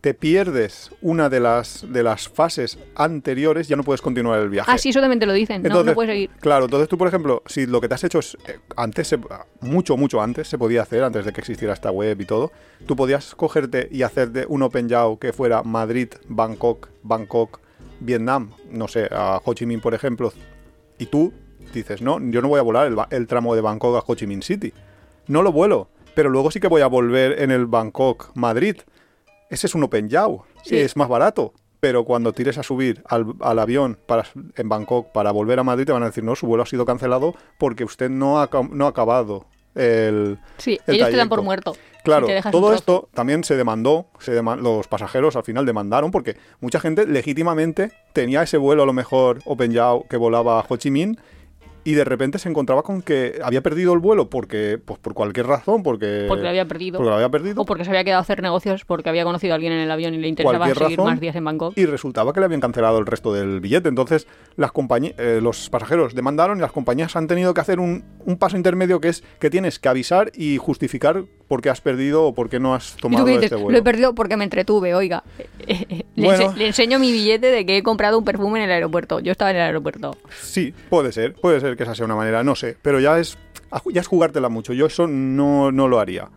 [0.00, 4.70] te pierdes una de las, de las fases anteriores, ya no puedes continuar el viaje.
[4.72, 5.62] Ah, sí, eso también te lo dicen.
[5.62, 6.30] no, no puedes seguir.
[6.40, 9.18] Claro, entonces tú, por ejemplo, si lo que te has hecho es eh, antes, se-
[9.60, 12.52] mucho, mucho antes, se podía hacer, antes de que existiera esta web y todo,
[12.86, 17.60] tú podías cogerte y hacerte un Open Yaw que fuera Madrid, Bangkok, Bangkok,
[18.00, 20.32] Vietnam, no sé, a Ho Chi Minh, por ejemplo,
[20.98, 21.32] y tú
[21.74, 24.26] dices, no, yo no voy a volar el, el tramo de Bangkok a Ho Chi
[24.26, 24.72] Minh City.
[25.26, 28.76] No lo vuelo, pero luego sí que voy a volver en el Bangkok, Madrid.
[29.50, 30.76] Ese es un Open Yaw, Sí.
[30.76, 31.52] es más barato.
[31.80, 34.24] Pero cuando tires a subir al, al avión para,
[34.56, 36.84] en Bangkok para volver a Madrid, te van a decir, no, su vuelo ha sido
[36.84, 41.38] cancelado porque usted no ha, no ha acabado el, Sí, el ellos te dan por
[41.38, 41.42] trayecto".
[41.44, 41.76] muerto.
[42.02, 46.80] Claro, si todo esto también se demandó, se los pasajeros al final demandaron porque mucha
[46.80, 50.90] gente legítimamente tenía ese vuelo a lo mejor Open Yaw que volaba a Ho Chi
[50.90, 51.18] Minh
[51.90, 55.46] y de repente se encontraba con que había perdido el vuelo porque pues por cualquier
[55.46, 56.98] razón, porque Porque lo había perdido.
[56.98, 59.52] porque lo había perdido O porque se había quedado a hacer negocios porque había conocido
[59.52, 61.06] a alguien en el avión y le interesaba seguir razón.
[61.06, 61.72] más días en Bangkok.
[61.78, 63.88] y resultaba que le habían cancelado el resto del billete.
[63.88, 68.36] Entonces, las compañías, los pasajeros demandaron y las compañías han tenido que hacer un, un
[68.36, 72.34] paso intermedio que es que tienes que avisar y justificar por qué has perdido o
[72.34, 73.44] por qué no has ¿Y tú tomado qué dices?
[73.46, 73.78] este Lo vuelo.
[73.78, 75.24] he perdido porque me entretuve, oiga.
[75.66, 76.52] le, Bueno.
[76.52, 79.20] ense- le enseño mi billete de que he comprado un perfume en el aeropuerto.
[79.20, 80.16] Yo estaba en el aeropuerto.
[80.42, 83.38] Sí, puede ser, puede ser que esa sea una manera, no sé, pero ya es
[83.92, 84.72] ya es jugártela mucho.
[84.72, 86.28] Yo eso no, no lo haría.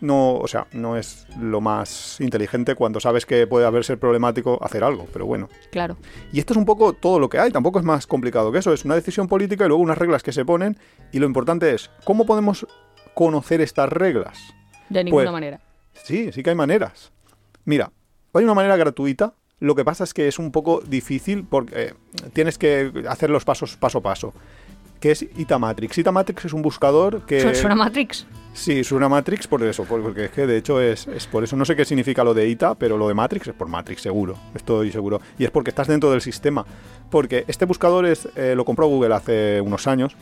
[0.00, 4.58] No, o sea, no es lo más inteligente cuando sabes que puede haber ser problemático
[4.62, 5.48] hacer algo, pero bueno.
[5.70, 5.96] Claro.
[6.30, 8.72] Y esto es un poco todo lo que hay, tampoco es más complicado que eso,
[8.74, 10.76] es una decisión política y luego unas reglas que se ponen
[11.10, 12.66] y lo importante es, ¿cómo podemos
[13.14, 14.38] conocer estas reglas?
[14.88, 15.60] De ninguna Pues- manera.
[15.92, 17.12] Sí, sí que hay maneras.
[17.64, 17.90] Mira,
[18.32, 21.94] hay una manera gratuita Lo que pasa es que es un poco difícil porque eh,
[22.34, 24.34] tienes que hacer los pasos paso a paso.
[25.00, 25.96] Que es Itamatrix.
[25.98, 27.40] Itamatrix es un buscador que.
[27.40, 28.26] Su- ¿Suena Matrix?
[28.52, 31.56] Sí, suena Matrix por eso, por- porque es que de hecho es, es por eso.
[31.56, 34.36] No sé qué significa lo de ITA, pero lo de Matrix es por Matrix, seguro.
[34.54, 35.20] Estoy seguro.
[35.38, 36.66] Y es porque estás dentro del sistema.
[37.10, 40.14] Porque este buscador es, eh, lo compró Google hace unos años,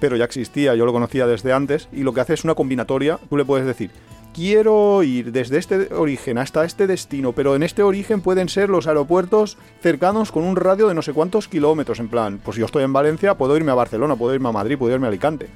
[0.00, 3.18] pero ya existía, yo lo conocía desde antes, y lo que hace es una combinatoria.
[3.28, 3.90] Tú le puedes decir,
[4.34, 8.86] quiero ir desde este origen hasta este destino, pero en este origen pueden ser los
[8.86, 12.00] aeropuertos cercanos con un radio de no sé cuántos kilómetros.
[12.00, 14.78] En plan, pues yo estoy en Valencia, puedo irme a Barcelona, puedo irme a Madrid,
[14.78, 15.48] puedo irme a Alicante.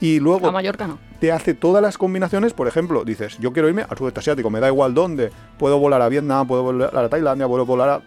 [0.00, 0.98] Y luego A Mallorca no.
[1.20, 2.54] te hace todas las combinaciones.
[2.54, 5.30] Por ejemplo, dices, yo quiero irme al sudeste asiático, me da igual dónde.
[5.58, 8.00] Puedo volar a Vietnam, puedo volar a Tailandia, puedo volar a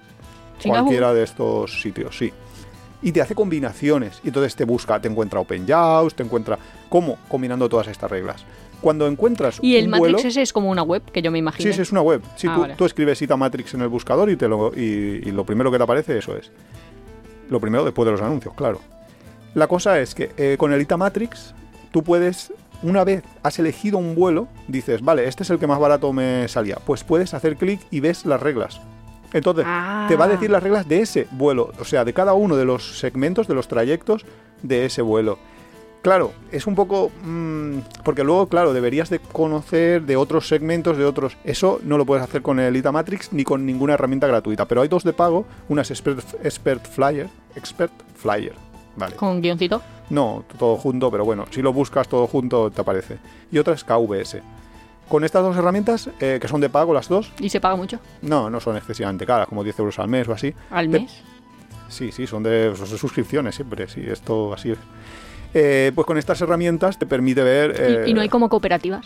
[0.67, 2.33] cualquiera de estos sitios, sí.
[3.03, 4.19] Y te hace combinaciones.
[4.23, 6.57] Y entonces te busca, te encuentra OpenJAWS, te encuentra
[6.89, 8.43] cómo combinando todas estas reglas.
[8.81, 11.37] Cuando encuentras Y el un Matrix vuelo, ese es como una web que yo me
[11.39, 11.69] imagino.
[11.69, 12.21] Sí, sí, es una web.
[12.35, 12.75] Si Ah, tú, vale.
[12.75, 15.77] tú escribes Ita Matrix en el buscador y, te lo, y, y lo primero que
[15.77, 16.51] te aparece, eso es.
[17.49, 18.79] Lo primero después de los anuncios, claro.
[19.53, 21.53] La cosa es que eh, con el Ita Matrix,
[21.91, 25.79] tú puedes, una vez has elegido un vuelo, dices, vale, este es el que más
[25.79, 26.77] barato me salía.
[26.85, 28.81] Pues puedes hacer clic y ves las reglas.
[29.33, 30.05] Entonces, Ah.
[30.07, 32.65] te va a decir las reglas de ese vuelo, o sea, de cada uno de
[32.65, 34.25] los segmentos, de los trayectos
[34.61, 35.37] de ese vuelo.
[36.03, 37.11] Claro, es un poco...
[37.23, 41.37] mm, porque luego, claro, deberías de conocer de otros segmentos, de otros...
[41.45, 44.65] Eso no lo puedes hacer con el Ita Matrix ni con ninguna herramienta gratuita.
[44.67, 48.53] Pero hay dos de pago, una es Expert, Expert Flyer, Expert Flyer,
[48.97, 49.15] ¿vale?
[49.15, 49.81] Con guioncito.
[50.09, 53.17] No, todo junto, pero bueno, si lo buscas todo junto te aparece.
[53.49, 54.41] Y otra es KVS.
[55.13, 57.99] Con estas dos herramientas, eh, que son de pago las dos, Y se paga mucho.
[58.23, 60.51] no, no son excesivamente caras, como 10 euros al mes o así.
[60.71, 61.21] Al Te- mes.
[61.87, 64.79] Sí, sí, son de, son de suscripciones siempre, sí, esto así es.
[65.53, 67.75] Eh, pues con estas herramientas te permite ver...
[67.77, 69.05] Y- eh, y, no hay como cooperativas.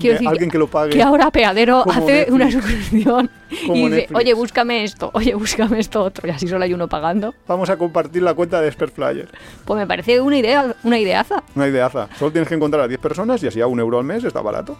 [0.00, 0.90] Quiero decir, alguien que lo pague.
[0.92, 2.30] que ahora Peadero hace Netflix.
[2.32, 4.18] una suscripción y dice, Netflix.
[4.20, 7.32] oye, búscame esto, oye, búscame esto otro, y así solo hay uno pagando.
[7.46, 9.28] Vamos a compartir la cuenta de Expert Flyer.
[9.64, 11.44] Pues me parece una idea, una ideaza.
[11.54, 12.08] Una ideaza.
[12.18, 14.42] Solo tienes que encontrar a 10 personas y así a un euro al mes está
[14.42, 14.76] barato.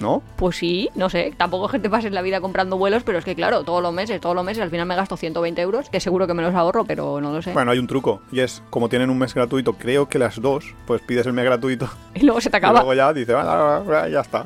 [0.00, 0.22] ¿No?
[0.36, 3.24] Pues sí, no sé, tampoco es que te pases la vida comprando vuelos, pero es
[3.24, 6.00] que claro, todos los meses, todos los meses, al final me gasto 120 euros, que
[6.00, 7.52] seguro que me los ahorro, pero no lo sé.
[7.52, 8.22] Bueno, hay un truco.
[8.32, 11.44] Y es, como tienen un mes gratuito, creo que las dos, pues pides el mes
[11.44, 11.88] gratuito.
[12.14, 12.80] Y luego se te Y acaba.
[12.80, 14.44] luego ya dice, "Ah, ah, ah, ya está.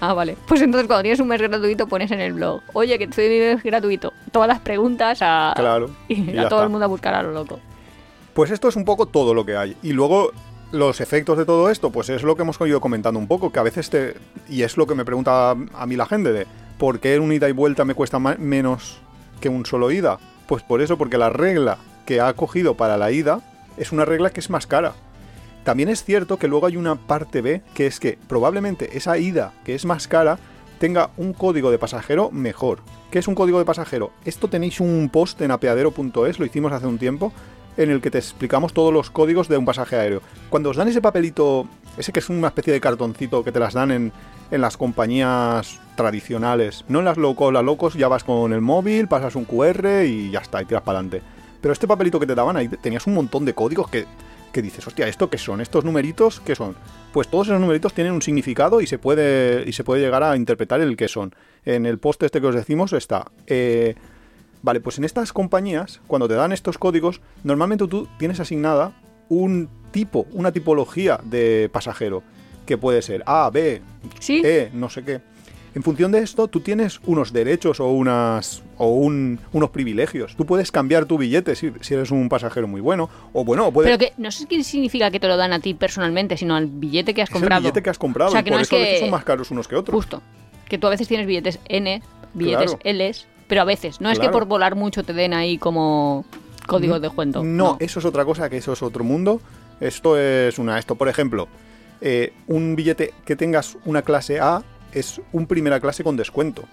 [0.00, 0.36] Ah, vale.
[0.46, 3.38] Pues entonces cuando tienes un mes gratuito pones en el blog, oye, que estoy mi
[3.38, 4.12] mes gratuito.
[4.30, 5.52] Todas las preguntas a...
[5.56, 5.90] Claro.
[6.08, 6.62] Y y a todo está.
[6.64, 7.58] el mundo a buscar a lo loco.
[8.34, 9.74] Pues esto es un poco todo lo que hay.
[9.82, 10.30] Y luego
[10.72, 13.58] los efectos de todo esto, pues es lo que hemos ido comentando un poco, que
[13.58, 14.14] a veces te...
[14.48, 16.46] Y es lo que me pregunta a mí la gente de,
[16.78, 18.98] ¿por qué un ida y vuelta me cuesta menos
[19.40, 20.18] que un solo ida?
[20.46, 23.40] Pues por eso, porque la regla que ha cogido para la ida
[23.76, 24.94] es una regla que es más cara.
[25.64, 29.52] También es cierto que luego hay una parte B, que es que probablemente esa ida,
[29.64, 30.38] que es más cara,
[30.78, 32.80] tenga un código de pasajero mejor.
[33.10, 34.12] ¿Qué es un código de pasajero?
[34.24, 37.32] Esto tenéis un post en apeadero.es, lo hicimos hace un tiempo,
[37.76, 40.22] en el que te explicamos todos los códigos de un pasaje aéreo.
[40.48, 43.74] Cuando os dan ese papelito, ese que es una especie de cartoncito que te las
[43.74, 44.12] dan en,
[44.50, 49.08] en las compañías tradicionales, no en las low cost, las ya vas con el móvil,
[49.08, 51.22] pasas un QR y ya está, y tiras para adelante.
[51.60, 54.06] Pero este papelito que te daban ahí tenías un montón de códigos que,
[54.52, 55.60] que dices, hostia, ¿esto qué son?
[55.60, 56.76] ¿Estos numeritos qué son?
[57.12, 60.36] Pues todos esos numeritos tienen un significado y se puede, y se puede llegar a
[60.36, 61.34] interpretar el qué son.
[61.64, 63.30] En el post este que os decimos está...
[63.46, 63.94] eh,
[64.66, 68.90] Vale, pues en estas compañías, cuando te dan estos códigos, normalmente tú tienes asignada
[69.28, 72.24] un tipo, una tipología de pasajero,
[72.66, 73.80] que puede ser A, B,
[74.18, 74.42] ¿Sí?
[74.44, 75.20] E, no sé qué.
[75.76, 80.34] En función de esto, tú tienes unos derechos o unas o un- unos privilegios.
[80.34, 83.08] Tú puedes cambiar tu billete si, si eres un pasajero muy bueno.
[83.32, 83.88] O bueno, puedes.
[83.96, 86.66] Pero que no sé qué significa que te lo dan a ti personalmente, sino al
[86.66, 87.60] billete que has es el comprado.
[87.62, 88.30] billete que has comprado.
[88.30, 89.68] O sea, y que por no es eso a veces que- son más caros unos
[89.68, 89.94] que otros.
[89.94, 90.22] Justo.
[90.68, 92.02] Que tú a veces tienes billetes N,
[92.34, 92.98] billetes Claro.
[92.98, 94.00] Ls, pero a veces.
[94.00, 96.24] No es que por volar mucho te den ahí como
[96.66, 97.42] códigos de cuento.
[97.44, 99.40] No, eso es otra cosa, que eso es otro mundo.
[99.80, 100.78] Esto es una.
[100.78, 101.48] Esto, por ejemplo,
[102.00, 106.64] eh, un billete que tengas una clase A es un primera clase con descuento.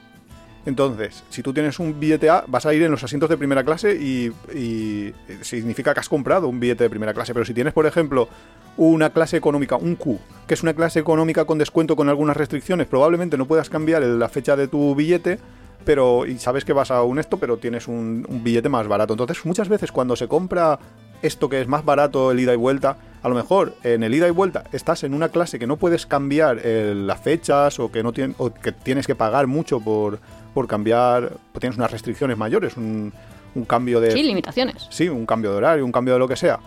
[0.66, 3.66] Entonces, si tú tienes un billete A, vas a ir en los asientos de primera
[3.66, 7.34] clase y, y significa que has comprado un billete de primera clase.
[7.34, 8.30] Pero si tienes, por ejemplo,
[8.78, 12.88] una clase económica, un Q, que es una clase económica con descuento con algunas restricciones,
[12.88, 15.38] probablemente no puedas cambiar el- la fecha de tu billete,
[15.86, 19.14] pero y sabes que vas a un esto, pero tienes un, un billete más barato.
[19.14, 20.80] Entonces, muchas veces cuando se compra
[21.22, 24.28] esto que es más barato, el ida y vuelta, a lo mejor en el ida
[24.28, 28.04] y vuelta estás en una clase que no puedes cambiar eh, las fechas o que
[28.04, 30.20] no o que tienes que pagar mucho por,
[30.54, 33.14] por cambiar, pues tienes unas restricciones mayores, un,
[33.56, 34.86] un cambio de Sí, limitaciones.
[34.90, 36.60] sí, un cambio de horario, un cambio de lo que sea.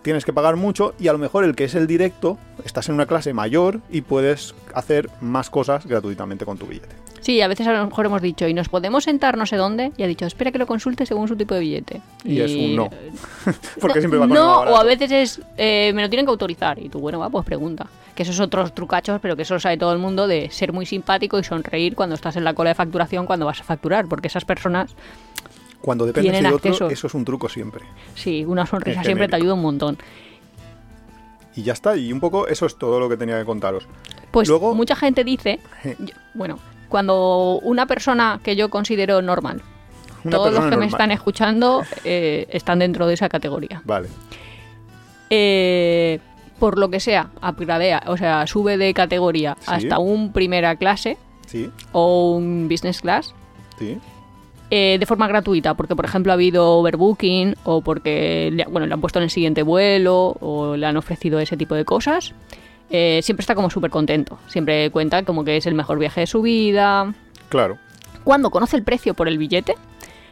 [0.00, 2.94] Tienes que pagar mucho y a lo mejor el que es el directo, estás en
[2.94, 6.96] una clase mayor y puedes hacer más cosas gratuitamente con tu billete.
[7.20, 9.92] Sí, a veces a lo mejor hemos dicho, y nos podemos sentar no sé dónde,
[9.96, 12.00] y ha dicho, espera que lo consulte según su tipo de billete.
[12.24, 12.88] Y es un no.
[13.80, 16.30] Porque No, siempre va con no, o a veces es, eh, me lo tienen que
[16.30, 16.78] autorizar.
[16.78, 17.86] Y tú, bueno, va, pues pregunta.
[18.14, 20.86] Que esos otros trucachos, pero que eso lo sabe todo el mundo, de ser muy
[20.86, 24.06] simpático y sonreír cuando estás en la cola de facturación cuando vas a facturar.
[24.06, 24.94] Porque esas personas,
[25.82, 26.88] Cuando dependes de otro, acceso.
[26.90, 27.84] eso es un truco siempre.
[28.14, 29.98] sí, una sonrisa siempre te ayuda un montón.
[31.56, 33.86] Y ya está, y un poco eso es todo lo que tenía que contaros.
[34.30, 35.58] Pues Luego- mucha gente dice,
[36.34, 36.58] bueno,
[36.90, 39.62] cuando una persona que yo considero normal,
[40.24, 43.80] Una todos los que me están escuchando eh, están dentro de esa categoría.
[43.86, 44.08] Vale.
[45.30, 46.18] Eh,
[46.58, 49.66] por lo que sea, upgradea, o sea, sube de categoría Sí.
[49.66, 53.34] hasta un primera clase Sí, o un business class
[53.78, 53.98] sí.
[54.70, 58.92] eh, de forma gratuita, porque por ejemplo ha habido overbooking o porque le, bueno, le
[58.94, 62.34] han puesto en el siguiente vuelo o le han ofrecido ese tipo de cosas.
[62.90, 66.26] Eh, siempre está como súper contento, siempre cuenta como que es el mejor viaje de
[66.26, 67.14] su vida.
[67.48, 67.78] Claro.
[68.24, 69.74] Cuando conoce el precio por el billete,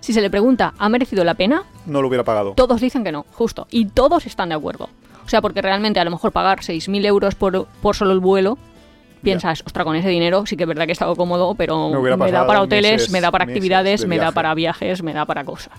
[0.01, 1.63] si se le pregunta, ¿ha merecido la pena?
[1.87, 2.53] No lo hubiera pagado.
[2.55, 3.67] Todos dicen que no, justo.
[3.71, 4.89] Y todos están de acuerdo.
[5.25, 8.57] O sea, porque realmente a lo mejor pagar 6.000 euros por, por solo el vuelo,
[9.23, 12.31] piensas, ostra, con ese dinero sí que es verdad que he estado cómodo, pero Me
[12.33, 15.25] da para hoteles, meses- me da para actividades, de me da para viajes, me da
[15.27, 15.73] para cosas.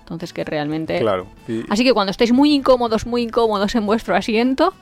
[0.00, 0.98] Entonces que realmente...
[0.98, 1.26] Claro.
[1.46, 4.72] Y- Así que cuando estéis muy incómodos, muy incómodos en vuestro asiento,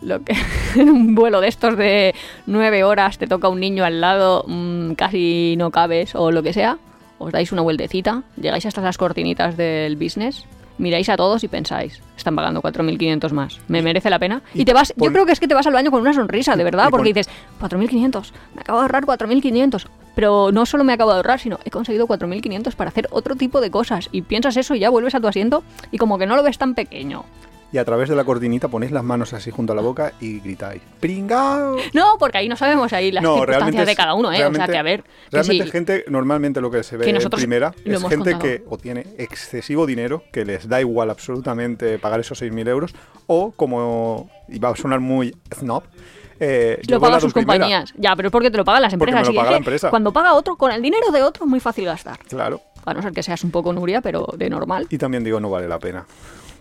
[0.00, 0.34] lo que
[0.76, 2.14] en un vuelo de estos de
[2.46, 6.52] nueve horas te toca un niño al lado, mm, casi no cabes o lo que
[6.52, 6.78] sea,
[7.18, 10.44] os dais una vueltecita, llegáis hasta las cortinitas del business,
[10.78, 14.42] miráis a todos y pensáis, están pagando 4.500 más, ¿me merece la pena?
[14.52, 16.12] Y, y te vas, yo creo que es que te vas al baño con una
[16.12, 17.28] sonrisa, de verdad, porque dices,
[17.60, 19.86] 4.500, me acabo de ahorrar 4.500.
[20.14, 23.60] Pero no solo me acabo de ahorrar, sino he conseguido 4.500 para hacer otro tipo
[23.60, 24.08] de cosas.
[24.12, 26.56] Y piensas eso y ya vuelves a tu asiento y como que no lo ves
[26.58, 27.24] tan pequeño.
[27.74, 30.38] Y a través de la cortinita ponéis las manos así junto a la boca y
[30.38, 31.76] gritáis ¡Pringao!
[31.92, 34.36] No, porque ahí no sabemos ahí las No, circunstancias de cada uno, ¿eh?
[34.36, 37.10] O sea, realmente- que a ver, Realmente sí, gente, normalmente lo que se ve Que
[37.10, 38.38] en primera es gente contado.
[38.38, 42.94] que o tiene excesivo dinero, que les da igual absolutamente pagar esos 6.000 euros,
[43.26, 45.82] o como, y va a sonar muy snob,
[46.38, 47.54] eh, lo pagan sus primera.
[47.54, 47.92] compañías.
[47.96, 49.28] Ya, pero es porque te lo pagan las Porque me empresas.
[49.28, 49.90] lo y paga es la que empresa.
[49.90, 52.18] Cuando paga otro, con el dinero de otro es muy fácil gastar.
[52.28, 52.60] Claro.
[52.84, 54.86] A no ser que seas un poco Nuria, pero de normal.
[54.90, 56.04] Y también digo, no vale la pena.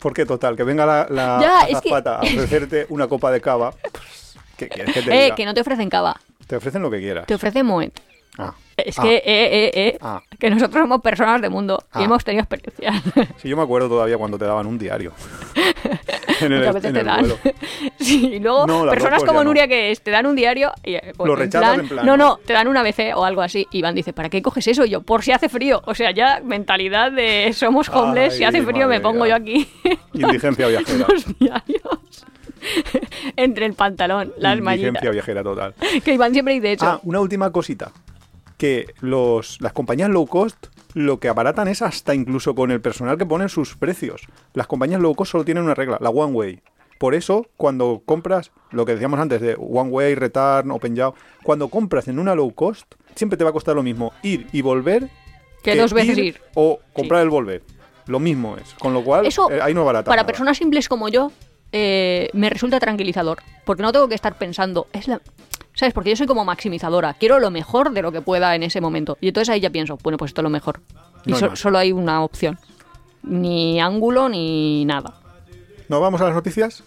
[0.04, 3.72] Porque total, que venga la, la Ya, es que- a ofrecerte una copa de cava,
[3.72, 7.00] pues, ¿qué quieres que te Eh, que no te ofrecen cava, Te ofrecen lo que
[7.00, 7.26] quieras.
[7.26, 7.94] te ofrecen Moet.
[8.38, 8.54] Ah.
[8.76, 9.04] Es Ah.
[9.04, 10.22] que, eh, eh, eh, Ah.
[10.40, 12.02] que nosotros somos personas de mundo Ah.
[12.02, 13.02] y hemos tenido experiencias.
[13.38, 15.14] Sí, yo me acuerdo todavía cuando te daban un diario.
[16.42, 17.20] en el, Muchas veces en te el dan.
[17.22, 17.38] vuelo.
[18.00, 19.46] Sí, y luego No, personas como no.
[19.46, 22.18] Nuria que es, te dan un diario y eh, pues, Lo rechazas en plan, No,
[22.18, 22.38] ¿no?
[22.46, 23.68] te dan una ABC o algo así.
[23.72, 24.86] Y Iván dice, ¿para qué coges eso?
[24.86, 25.82] Y yo, por si hace frío.
[25.86, 29.30] O sea, ya mentalidad de somos homeless, si hace frío me pongo mía.
[29.30, 29.68] yo aquí
[30.14, 31.06] Indigencia viajera.
[31.14, 32.26] los diarios.
[33.36, 35.12] Entre el pantalón, las Indigencia mallitas.
[35.12, 35.74] viajera total.
[36.04, 36.86] Que Iván siempre dice eso.
[36.86, 37.92] Ah, una última cosita.
[38.58, 43.18] Que los, las compañías low cost lo que abaratan es hasta incluso con el personal
[43.18, 44.24] que ponen sus precios.
[44.54, 46.62] Las compañías low cost solo tienen una regla, la one way.
[47.00, 51.68] Por eso, cuando compras, lo que decíamos antes de one way, return, open yaw, cuando
[51.68, 55.10] compras en una low cost, siempre te va a costar lo mismo ir y volver
[55.64, 56.42] que dos veces ir.
[56.54, 57.64] o comprar el volver.
[58.06, 58.74] Lo mismo es.
[58.76, 60.06] Con lo cual, Eso, eh, ahí no barata.
[60.10, 60.28] para nada.
[60.28, 61.32] personas simples como yo,
[61.72, 63.40] eh, me resulta tranquilizador.
[63.66, 65.22] Porque no tengo que estar pensando, es la...
[65.76, 65.94] ¿Sabes?
[65.94, 67.14] Porque yo soy como maximizadora.
[67.16, 69.18] Quiero lo mejor de lo que pueda en ese momento.
[69.22, 70.82] Y entonces ahí ya pienso, bueno, pues esto es lo mejor.
[71.26, 72.60] Y No so- solo hay una opción.
[73.24, 75.16] Ni ángulo ni nada.
[75.90, 76.84] ¿Nos vamos a las noticias?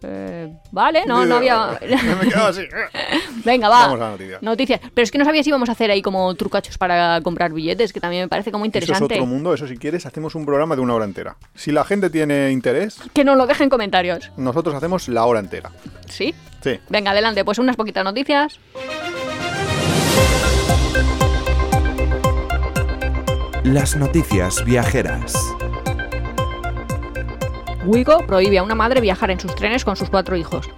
[0.00, 1.76] Eh, vale, no, no había...
[1.80, 2.62] Me quedo así.
[3.44, 3.80] Venga, va.
[3.88, 4.38] Vamos a la noticia.
[4.40, 4.80] Noticias.
[4.94, 7.92] Pero es que no sabía si íbamos a hacer ahí como trucachos para comprar billetes,
[7.92, 9.14] que también me parece como Eso es interesante.
[9.16, 11.36] otro mundo, eso si quieres, hacemos un programa de una hora entera.
[11.54, 14.30] Si la gente tiene interés, Que nos lo dejen en comentarios.
[14.36, 15.70] nosotros hacemos la hora entera.
[16.08, 16.32] ¿Sí?
[16.62, 16.80] Sí.
[16.88, 17.44] Venga, adelante.
[17.44, 18.58] Pues unas poquitas noticias.
[23.64, 25.34] Las noticias viajeras.
[27.84, 30.68] Wigo prohíbe a una madre viajar en sus trenes con sus cuatro hijos.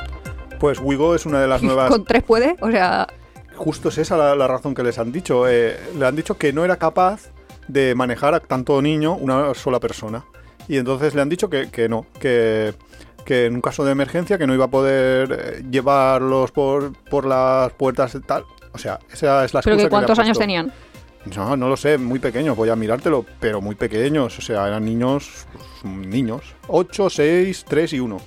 [0.59, 1.91] Pues Wigo es una de las nuevas...
[1.91, 2.57] ¿Con tres puede?
[2.61, 3.07] O sea,
[3.57, 5.47] Justo es esa la, la razón que les han dicho.
[5.47, 7.31] Eh, le han dicho que no era capaz
[7.69, 10.25] de manejar a tanto niño una sola persona.
[10.67, 12.75] Y entonces le han dicho que, que no, que,
[13.31, 17.27] que en un caso de emergencia que no iba a poder eh, llevarlos por, por
[17.27, 18.43] las puertas y tal.
[18.73, 20.73] O sea, esa es la pero excusa que le han ¿cuántos años tenían?
[21.37, 24.85] No, no lo sé, muy pequeños, voy a mirártelo, pero muy pequeños, o sea, eran
[24.85, 25.47] niños,
[25.85, 28.21] niños, 8, 6, 3 y 1.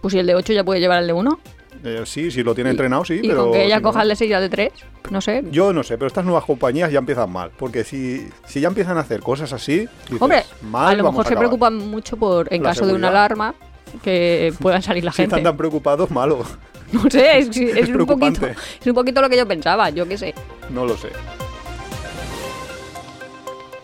[0.00, 1.38] Pues si el de 8 ya puede llevar al de 1.
[1.84, 3.44] Eh, sí, si lo tiene entrenado, sí, y pero...
[3.44, 4.72] con que ella si no- coja el de 6 y el de 3,
[5.10, 5.44] no sé.
[5.52, 8.96] Yo no sé, pero estas nuevas compañías ya empiezan mal, porque si, si ya empiezan
[8.96, 12.64] a hacer cosas así, dices, Hombre, mal a lo mejor se preocupan mucho por, en
[12.64, 13.54] La caso de una alarma,
[14.02, 15.36] que puedan salir la Si gente.
[15.36, 16.44] están tan preocupados, malo.
[16.92, 20.08] No sé, es, es Es un poquito, es un poquito lo que yo pensaba, yo
[20.08, 20.34] qué sé.
[20.70, 21.10] No lo sé.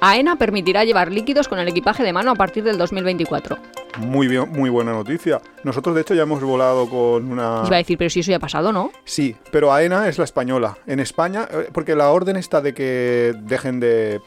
[0.01, 3.57] AENA permitirá llevar líquidos con el equipaje de mano a partir del 2024.
[3.99, 5.41] Muy bien, muy buena noticia.
[5.65, 7.63] Nosotros de hecho ya hemos volado con una...
[7.67, 8.91] Iba a decir, pero si eso ya ha pasado, ¿no?
[9.05, 10.77] Sí, pero AENA es la española.
[10.87, 14.21] En España, eh, porque la orden está de que dejen de,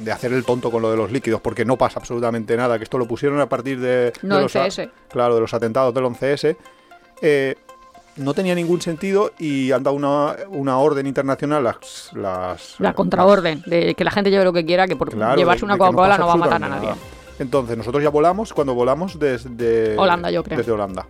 [0.00, 2.84] de hacer el tonto con lo de los líquidos, porque no pasa absolutamente nada, que
[2.84, 4.68] esto lo pusieron a partir de, de No, el los, a-
[5.08, 6.56] claro, de los atentados del 11S.
[7.22, 7.54] eh,
[8.16, 13.62] no tenía ningún sentido y han dado una, una orden internacional las, las La contraorden,
[13.66, 15.78] de que la gente lleve lo que quiera, que por Claro, llevarse de- una de
[15.80, 16.88] no Coca-Cola no, va a matar a nadie.
[16.88, 16.98] nada.
[17.38, 20.56] Entonces, nosotros ya volamos cuando volamos desde Holanda, yo creo.
[20.56, 21.06] Desde Holanda.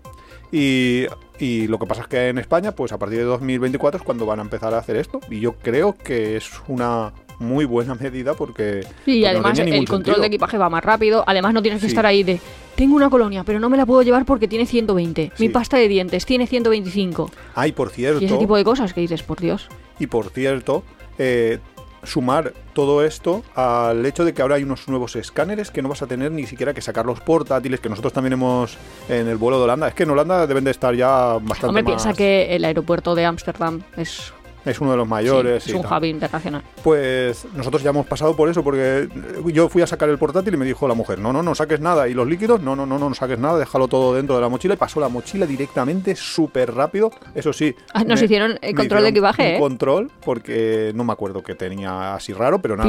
[0.50, 1.06] Y,
[1.38, 4.26] y lo que pasa es que en España, pues a partir de 2024 es cuando
[4.26, 5.20] van a empezar a hacer esto.
[5.30, 8.82] Y yo creo que es una muy buena medida porque.
[9.04, 10.20] Sí, y porque no además el control sentido.
[10.20, 11.24] de equipaje va más rápido.
[11.26, 11.92] Además no tienes que Sí.
[11.92, 12.40] estar ahí de,
[12.74, 15.32] tengo una colonia, pero no me la puedo llevar porque tiene 120.
[15.38, 15.48] Mi Sí.
[15.52, 17.30] pasta de dientes tiene 125.
[17.54, 18.20] Ay, por cierto.
[18.22, 19.68] Y ese tipo de cosas que dices, por Dios.
[19.98, 20.82] Y por cierto,
[21.18, 21.58] eh,
[22.02, 26.02] sumar todo esto al hecho de que ahora hay unos nuevos escáneres que no vas
[26.02, 28.76] a tener ni siquiera que sacar los portátiles, que nosotros también hemos
[29.08, 29.88] en el vuelo de Holanda.
[29.88, 33.16] Es que en Holanda deben de estar ya bastante Hombre, más- piensa que el aeropuerto
[33.16, 34.32] de Ámsterdam es,
[34.66, 35.62] Es uno de los mayores.
[35.64, 36.62] sí, es un hub internacional.
[36.82, 39.08] Pues nosotros ya hemos pasado por eso, porque
[39.46, 41.80] yo fui a sacar el portátil y me dijo la mujer, no, no, no saques
[41.80, 42.08] nada.
[42.08, 42.60] ¿Y los líquidos?
[42.60, 44.74] No, no, no, no, no saques nada, déjalo todo dentro de la mochila.
[44.74, 47.10] Y pasó la mochila directamente súper rápido.
[47.34, 47.74] Eso sí.
[47.94, 49.58] Ah, nos hicieron el control de equipaje, un ¿eh?
[49.60, 52.88] control, porque no me acuerdo que tenía así raro, pero nada.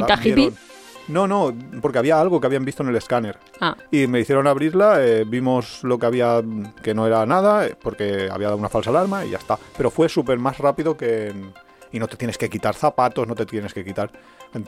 [1.07, 3.37] No, no, porque había algo que habían visto en el escáner.
[3.61, 6.41] Ah, Y me hicieron abrirla, eh, vimos lo que había,
[6.83, 9.57] que no era nada, eh, porque había dado una falsa alarma y ya está.
[9.77, 11.27] Pero fue súper más rápido que...
[11.29, 11.53] en-
[11.91, 14.11] Y no te tienes que quitar zapatos, no te tienes que quitar...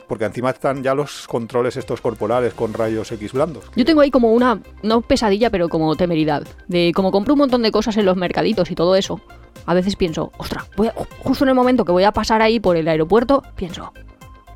[0.08, 3.64] Porque encima están ya los controles estos corporales con rayos X blandos.
[3.76, 6.46] Yo tengo ahí como una, no pesadilla, pero como temeridad.
[6.68, 9.20] De como compro un montón de cosas en los mercaditos y todo eso.
[9.66, 12.60] A veces pienso, ostras, voy a- justo en el momento que voy a pasar ahí
[12.60, 13.92] por el aeropuerto, pienso,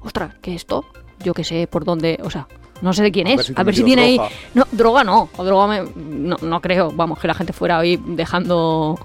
[0.03, 0.85] ostras, ¿qué es esto?
[1.23, 2.47] Yo qué sé, por dónde, o sea,
[2.83, 3.47] no sé de quién A ver es.
[3.47, 4.17] si a ver si tiene ahí.
[4.17, 4.31] droga.
[4.55, 6.91] No, droga no, o droga me- no, no creo.
[6.93, 8.99] Vamos, que la gente fuera ahí dejando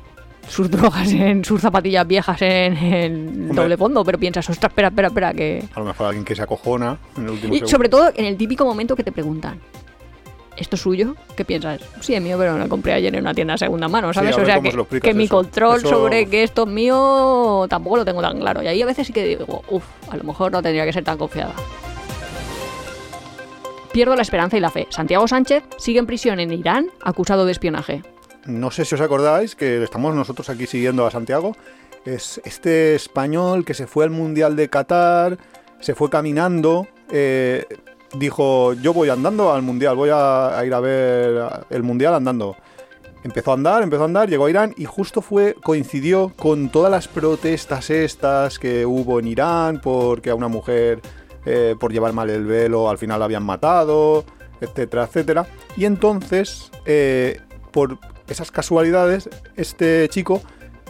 [0.49, 5.07] sus drogas en sus zapatillas viejas en el doble fondo, pero piensas, ostras, espera, espera,
[5.09, 5.63] espera, que.
[5.75, 7.67] A lo mejor alguien que se acojona en el último Y segundo.
[7.71, 9.59] sobre todo en el típico momento que te preguntan,
[10.57, 11.15] ¿esto es suyo?
[11.37, 11.81] ¿Qué piensas?
[12.01, 14.35] Sí, es mío, pero lo compré ayer en una tienda de segunda mano, ¿sabes?
[14.37, 18.05] o sea, que, se que mi control Eso- sobre que esto es mío tampoco lo
[18.05, 18.63] tengo tan claro.
[18.63, 21.03] Y ahí a veces sí que digo, uff, a lo mejor no tendría que ser
[21.03, 21.53] tan confiada.
[23.91, 24.87] Pierdo la esperanza y la fe.
[24.89, 28.03] Santiago Sánchez sigue en prisión en Irán acusado de espionaje.
[28.45, 31.55] No sé si os acordáis que estamos nosotros aquí siguiendo a Santiago.
[32.05, 35.37] Es este español que se fue al Mundial de Qatar,
[35.79, 37.65] se fue caminando, eh,
[38.17, 42.55] dijo, yo voy andando al Mundial, voy a, ir a ver el Mundial andando.
[43.23, 46.89] Empezó a andar, empezó a andar, llegó a Irán y justo fue, coincidió con todas
[46.89, 51.01] las protestas estas que hubo en Irán porque a una mujer
[51.45, 54.23] eh, por llevar mal el velo al final la habían matado,
[54.61, 55.47] etcétera, etcétera.
[55.75, 60.41] Y entonces, eh, por esas casualidades, este chico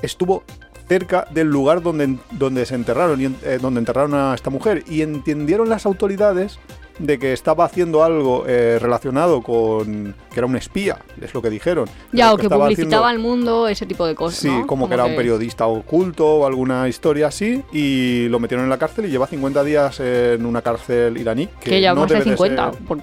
[0.02, 0.44] estuvo
[0.88, 4.84] cerca del lugar donde, donde se enterraron, y, eh, donde enterraron a esta mujer.
[4.88, 6.58] Y entendieron las autoridades
[6.98, 11.50] de que estaba haciendo algo eh, relacionado con que era un espía, es lo que
[11.50, 11.88] dijeron.
[12.12, 14.40] Ya, o que publicitaba haciendo- al mundo ese tipo de cosas.
[14.40, 14.68] Sí, ¿no?
[14.68, 18.78] como, que era un periodista oculto o alguna historia así, y lo metieron en la
[18.80, 21.48] cárcel y lleva 50 días en una cárcel iraní.
[21.62, 22.72] Que, ya no más de debe 50.
[22.74, 23.00] ser- por-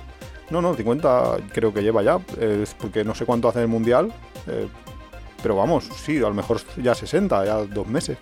[0.51, 4.13] No, no, 50 creo que lleva ya, es porque no sé cuánto hace el mundial,
[4.47, 4.69] eh,
[5.43, 8.19] pero vamos, sí, a lo mejor ya 60, ya dos meses.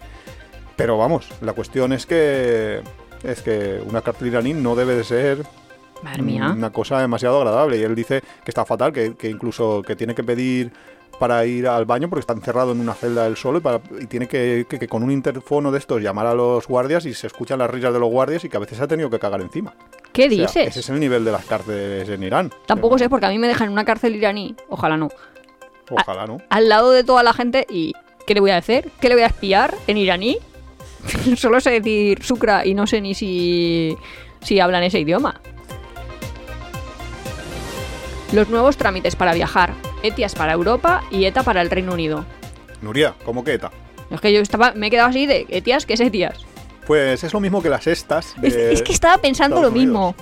[0.76, 2.82] Pero vamos, la cuestión es que
[3.22, 5.46] es que una cárcel iraní no debe de ser
[6.02, 6.52] Madre mía.
[6.54, 7.78] una cosa demasiado agradable.
[7.78, 10.72] Y él dice que está fatal, que, que incluso que tiene que pedir
[11.16, 14.06] para ir al baño porque está encerrado en una celda él solo y, para- y
[14.06, 17.26] tiene que, que- que con un interfono de estos llamar a los guardias y se
[17.26, 19.40] escuchan las risas de los guardias y que a veces se ha tenido que cagar
[19.40, 19.74] encima.
[20.12, 20.68] ¿Qué O sea, dices?
[20.68, 22.52] ese es el nivel de las cárceles en Irán.
[22.66, 25.08] Tampoco sé, porque a mí me dejan en una cárcel iraní, ojalá no,
[25.90, 26.38] Ojalá, ¿no?
[26.50, 27.92] al lado de toda la gente y
[28.26, 28.90] ¿qué le voy a hacer?
[29.00, 30.38] ¿Qué le voy a espiar en iraní?
[31.36, 33.96] Solo sé decir Sukra y no sé ni si,
[34.40, 35.40] si hablan ese idioma.
[38.32, 39.74] Los nuevos trámites para viajar,
[40.04, 42.24] ETIAS para Europa y ETA para el Reino Unido.
[42.82, 43.72] Nuria, ¿cómo que ETA?
[44.10, 46.44] Es que yo estaba, me he quedado así de ETIAS, ¿qué es ETIAS?
[46.86, 48.34] Pues es lo mismo que las estas.
[48.42, 50.14] Es, de es que estaba pensando lo Unidos.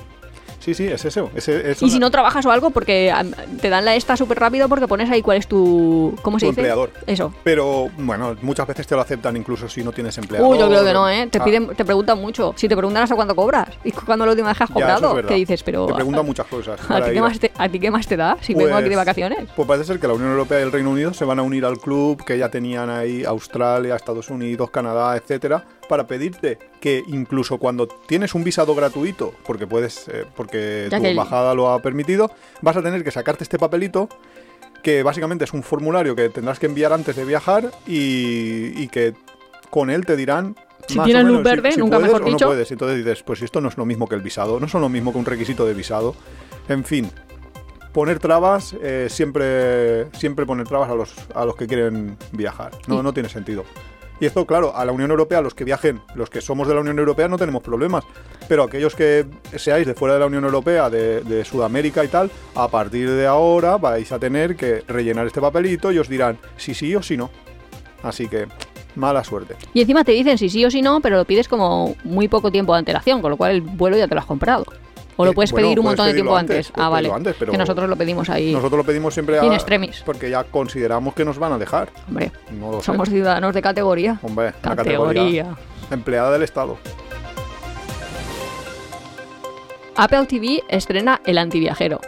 [0.63, 1.31] Sí, sí, es eso.
[1.35, 3.13] es- es Y si no trabajas o algo, porque
[3.61, 6.15] te dan la esta súper rápido porque pones ahí cuál es tu...
[6.23, 6.61] ¿Cómo se Tu dice?
[6.61, 6.91] empleador.
[7.07, 7.35] Eso.
[7.43, 10.49] Pero bueno, muchas veces te lo aceptan incluso si no tienes empleador.
[10.49, 11.27] Uy, yo creo que no, ¿eh?
[11.31, 12.55] Te, Ah, piden, te preguntan mucho.
[12.57, 15.29] Si te preguntan hasta cuándo cobras y cuándo la última vez has es cobrado, verdad.
[15.29, 15.63] ¿qué dices?
[15.65, 16.79] Pero Te preguntan muchas cosas.
[16.89, 18.91] ¿a ti, qué más te, ¿a ti qué más te da si vengo aquí de
[18.91, 19.39] Pues- vacaciones?
[19.57, 21.65] Pues parece ser que la Unión Europea y el Reino Unido se van a unir
[21.65, 27.59] al club que ya tenían ahí Australia, Estados Unidos, Canadá, etcétera, para pedirte que incluso
[27.59, 31.83] cuando tienes un visado gratuito, porque puedes, eh, porque Ya tu el- embajada lo ha
[31.83, 32.31] permitido,
[32.63, 34.09] vas a tener que sacarte este papelito
[34.83, 39.13] que básicamente es un formulario que tendrás que enviar antes de viajar y, y que
[39.69, 40.57] con él te dirán
[40.89, 42.73] Si más o tienes luz verde, nunca puedes mejor o no puedes.
[42.73, 45.13] Entonces dices, pues esto no es lo mismo que el visado, no son lo mismo
[45.13, 46.15] que un requisito de visado.
[46.71, 47.11] En fin,
[47.93, 52.73] poner trabas, eh, siempre, siempre poner trabas a los, a los que quieren viajar.
[52.87, 53.67] No, no tiene sentido.
[54.23, 56.81] Y esto, claro, a la Unión Europea, los que viajen, los que somos de la
[56.81, 58.05] Unión Europea, no tenemos problemas.
[58.47, 62.69] Pero aquellos que seáis de fuera de la Unión Europea, de, Sudamérica y tal, a
[62.69, 66.95] partir de ahora vais a tener que rellenar este papelito y os dirán si sí
[66.95, 67.31] o si no.
[68.05, 68.47] Así que,
[68.95, 69.57] mala suerte.
[69.75, 72.53] Y encima te dicen si sí o si no, pero lo pides como muy poco
[72.53, 74.65] tiempo de antelación, con lo cual el vuelo ya te lo has comprado.
[75.17, 77.03] O lo Eh, puedes bueno, pedir un montón de tiempo antes, Ah, vale.
[77.09, 78.53] pedirlo antes, pero Que nosotros lo pedimos ahí.
[78.53, 79.45] Nosotros lo pedimos siempre a...
[79.45, 80.03] In extremis.
[80.07, 81.91] Porque ya consideramos que nos van a dejar.
[82.09, 82.87] Hombre, No lo sé.
[82.87, 84.19] somos ciudadanos de categoría.
[84.23, 84.95] Hombre, categoría.
[85.23, 85.57] Categoría.
[85.91, 86.79] Empleada del Estado.
[89.97, 92.01] Apple TV estrena El antiviajero.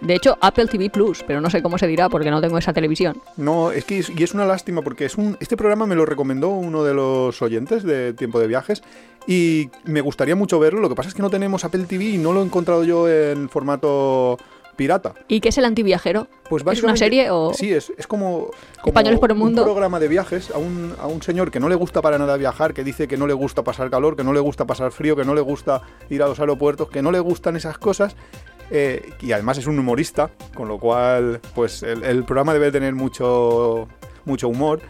[0.00, 2.72] De hecho, Apple TV Plus, pero no sé cómo se dirá porque no tengo esa
[2.72, 3.20] televisión.
[3.36, 6.06] No, es que es, y es una lástima porque es un, este programa me lo
[6.06, 8.82] recomendó uno de los oyentes de Tiempo de Viajes
[9.26, 10.80] y me gustaría mucho verlo.
[10.80, 13.08] Lo que pasa es que no tenemos Apple TV y no lo he encontrado yo
[13.08, 14.38] en formato
[14.78, 15.12] pirata.
[15.26, 16.28] ¿Y qué es El antiviajero?
[16.48, 17.52] Pues ¿Es una serie o...?
[17.52, 19.62] Sí, es, es como, como Españoles por el mundo.
[19.62, 22.36] un programa de viajes a un, a un señor que no le gusta para nada
[22.36, 25.16] viajar, que dice que no le gusta pasar calor, que no le gusta pasar frío,
[25.16, 28.16] que no le gusta ir a los aeropuertos, que no le gustan esas cosas.
[28.70, 32.94] Eh, y además es un humorista, con lo cual, pues el, el programa debe tener
[32.94, 33.88] mucho,
[34.24, 34.80] mucho humor.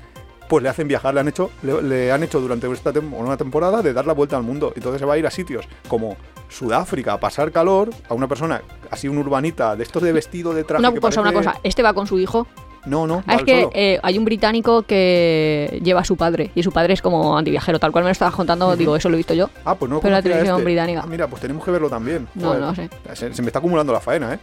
[0.49, 3.37] Pues le hacen viajar, le han hecho, le, le han hecho durante esta tem- una
[3.37, 4.73] temporada de dar la vuelta al mundo.
[4.75, 6.17] Entonces se va a ir a sitios como
[6.49, 10.65] Sudáfrica a pasar calor, a una persona así un urbanita de estos de vestido de
[10.65, 10.81] traje.
[10.83, 11.61] Una que cosa, una parece- cosa.
[11.65, 12.47] Este va con su hijo.
[12.87, 13.23] No, no.
[13.27, 16.95] Ah, es que eh, hay un británico que lleva a su padre y su padre
[16.95, 19.51] es como antiviajero, tal cual me lo estabas contando, digo, eso lo he visto yo.
[19.65, 20.65] Ah, pues no Pero la televisión este.
[20.65, 21.01] británica.
[21.05, 22.27] Ah, mira, pues tenemos que verlo también.
[22.35, 22.61] No, Joder.
[22.61, 22.89] no sé.
[23.15, 24.39] Se, se me está acumulando la faena, ¿eh?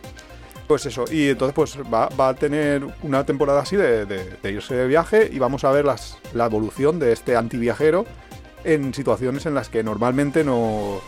[0.68, 4.52] Pues eso, y entonces pues va, va a tener una temporada así de, de- de
[4.52, 8.06] irse de viaje y vamos a ver las, la evolución de este antiviajero
[8.64, 11.02] en situaciones en las que normalmente no,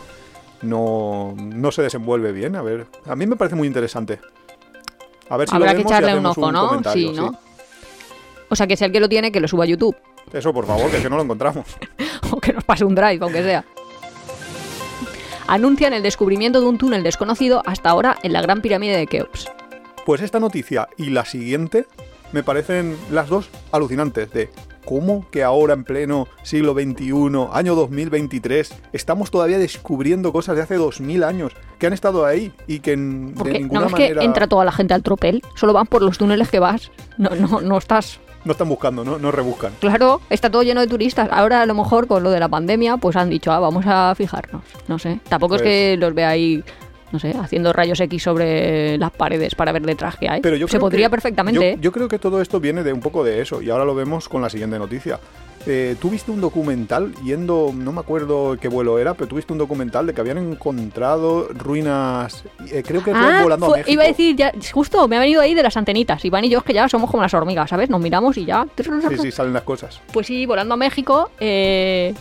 [0.62, 2.54] no, no se desenvuelve bien.
[2.56, 4.20] A ver, a mí me parece muy interesante.
[5.28, 6.80] A ver si Habrá lo que y echarle un ojo, ¿no?
[6.92, 7.38] Sí, ¿no?
[8.48, 9.96] O sea, que si el que lo tiene, que lo suba a YouTube.
[10.32, 11.66] Eso, por favor, que que no lo encontramos.
[12.30, 13.64] o que nos pase un drive, aunque sea.
[15.46, 19.50] Anuncian el descubrimiento de un túnel desconocido hasta ahora en la Gran Pirámide de Keops.
[20.04, 21.86] Pues esta noticia y la siguiente
[22.32, 24.50] me parecen las dos alucinantes de
[24.88, 27.12] cómo que ahora en pleno siglo XXI,
[27.52, 32.78] año 2023, estamos todavía descubriendo cosas de hace 2000 años que han estado ahí y
[32.80, 35.42] que en- de Porque ninguna no es manera que entra toda la gente al tropel,
[35.56, 36.90] solo van por los túneles que vas.
[37.18, 38.18] No, no, no estás.
[38.44, 39.18] no están buscando, ¿no?
[39.18, 39.72] no rebuscan.
[39.80, 41.28] Claro, está todo lleno de turistas.
[41.32, 44.14] Ahora a lo mejor con lo de la pandemia, pues han dicho, ah, vamos a
[44.16, 44.62] fijarnos.
[44.86, 45.20] No sé.
[45.28, 46.64] Tampoco es Pues- que los vea ahí,
[47.12, 50.40] no sé, haciendo rayos X sobre las paredes para ver detrás que hay.
[50.40, 51.60] Pero yo Se podría que- perfectamente.
[51.60, 51.78] Yo, ¿eh?
[51.80, 54.28] yo creo que todo esto viene de un poco de eso y ahora lo vemos
[54.28, 55.18] con la siguiente noticia.
[55.66, 59.58] Eh, tú viste un documental yendo, no me acuerdo qué vuelo era, pero tuviste un
[59.58, 63.90] documental de que habían encontrado ruinas, eh, creo que fue Ah, volando a México.
[63.90, 66.24] iba a decir, ya, justo me ha venido ahí de las antenitas.
[66.24, 67.90] Iván y yo es que ya somos como las hormigas, ¿sabes?
[67.90, 68.66] Nos miramos y ya.
[68.76, 70.00] Sí, sí, salen las cosas.
[70.12, 72.14] Pues sí, volando a México, eh,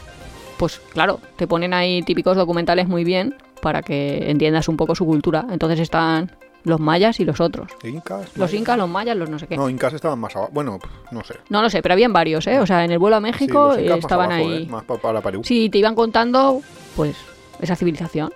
[0.57, 5.05] pues claro, te ponen ahí típicos documentales muy bien para que entiendas un poco su
[5.05, 5.45] cultura.
[5.51, 6.31] Entonces están
[6.63, 7.71] los mayas y los otros.
[7.83, 8.35] Incas.
[8.35, 9.55] Los incas, los mayas, los no sé qué.
[9.55, 10.51] No, No, incas estaban más abajo.
[10.53, 10.79] Bueno,
[11.11, 11.35] no sé.
[11.49, 12.59] lo sé, pero habían varios, ¿eh?
[12.59, 14.63] O sea, en el vuelo a Sí, México los incas más estaban abajo, ahí.
[14.63, 14.67] ¿eh?
[14.69, 15.41] Más pa- para Perú.
[15.45, 16.61] Sí, te iban contando,
[16.95, 17.15] pues,
[17.61, 18.33] esa civilización.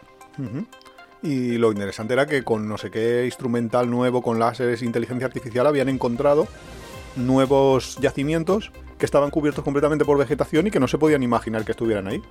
[1.23, 5.27] Y lo interesante era que con no sé qué instrumental nuevo, con láseres e inteligencia
[5.27, 6.47] artificial, habían encontrado
[7.15, 11.71] nuevos yacimientos que estaban cubiertos completamente por vegetación y que no se podían imaginar que
[11.71, 12.21] estuvieran ahí.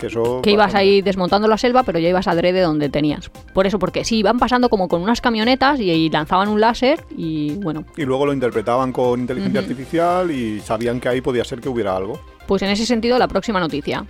[0.00, 0.40] Que eso.
[0.42, 3.28] Que ibas ahí desmontando la selva, pero ya ibas adrede donde tenías.
[3.52, 7.04] Por eso, porque sí, iban pasando como con unas camionetas y, y lanzaban un láser
[7.16, 11.60] y bueno, Y luego lo interpretaban con inteligencia artificial y sabían que ahí podía ser
[11.60, 12.18] que hubiera algo.
[12.46, 14.06] Pues en ese sentido, la próxima noticia.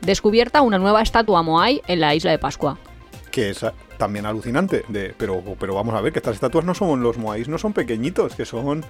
[0.00, 2.78] Descubierta una nueva estatua Moai en la isla de Pascua.
[3.30, 4.84] Que es ah, también alucinante.
[4.88, 7.72] De, pero, pero vamos a ver que estas estatuas no son los moais, no son
[7.72, 8.84] pequeñitos, que son,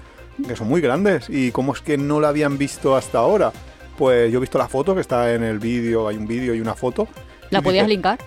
[0.47, 1.29] que son muy grandes.
[1.29, 3.53] ¿Y cómo es que no la habían visto hasta ahora?
[4.01, 6.61] Pues yo he visto la foto que está en el vídeo, hay un vídeo y
[6.63, 7.07] una foto.
[7.51, 8.19] ¿La podías dice- linkar?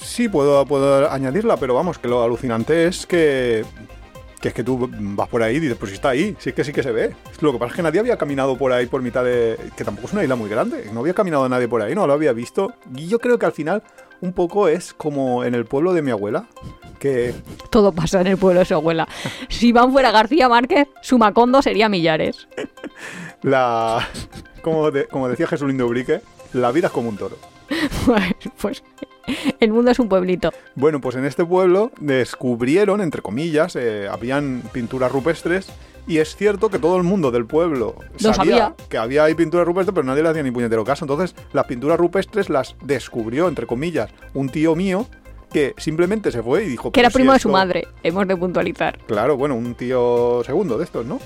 [0.00, 3.64] Sí, puedo, puedo añadirla, pero vamos, que lo alucinante es que,
[4.40, 6.54] que es que tú vas por ahí y dices, pues si está ahí, sí es
[6.54, 7.12] que sí que se ve.
[7.40, 9.58] Lo que pasa es que nadie había caminado por ahí por mitad de...
[9.76, 12.12] que tampoco es una isla muy grande, no había caminado nadie por ahí, no lo
[12.12, 12.72] había visto.
[12.94, 13.82] Y yo creo que al final
[14.20, 16.46] un poco es como en el pueblo de mi abuela,
[17.00, 17.34] que
[17.70, 19.08] Todo pasa en el pueblo de su abuela.
[19.48, 22.46] Si Iván fuera García Márquez, su Macondo sería Millares.
[23.42, 24.06] la...
[24.62, 26.20] como, de- como decía Jesulín de Ubrique,
[26.52, 27.36] la vida es como un toro.
[28.60, 28.82] Pues,
[29.60, 30.50] el mundo es un pueblito.
[30.74, 35.68] Bueno, pues en este pueblo descubrieron, entre comillas, eh, habían pinturas rupestres
[36.06, 38.74] y es cierto que todo el mundo del pueblo Lo sabía.
[38.88, 41.04] que había ahí pinturas rupestres, pero nadie le hacía ni puñetero caso.
[41.04, 45.06] Entonces, las pinturas rupestres las descubrió, entre comillas, un tío mío
[45.52, 46.90] que simplemente se fue y dijo...
[46.92, 47.58] Que era "Pero si primo de su esto-".
[47.58, 47.88] madre.
[48.02, 48.98] Hemos de puntualizar.
[49.06, 51.20] Claro, bueno, un tío segundo de estos, ¿no?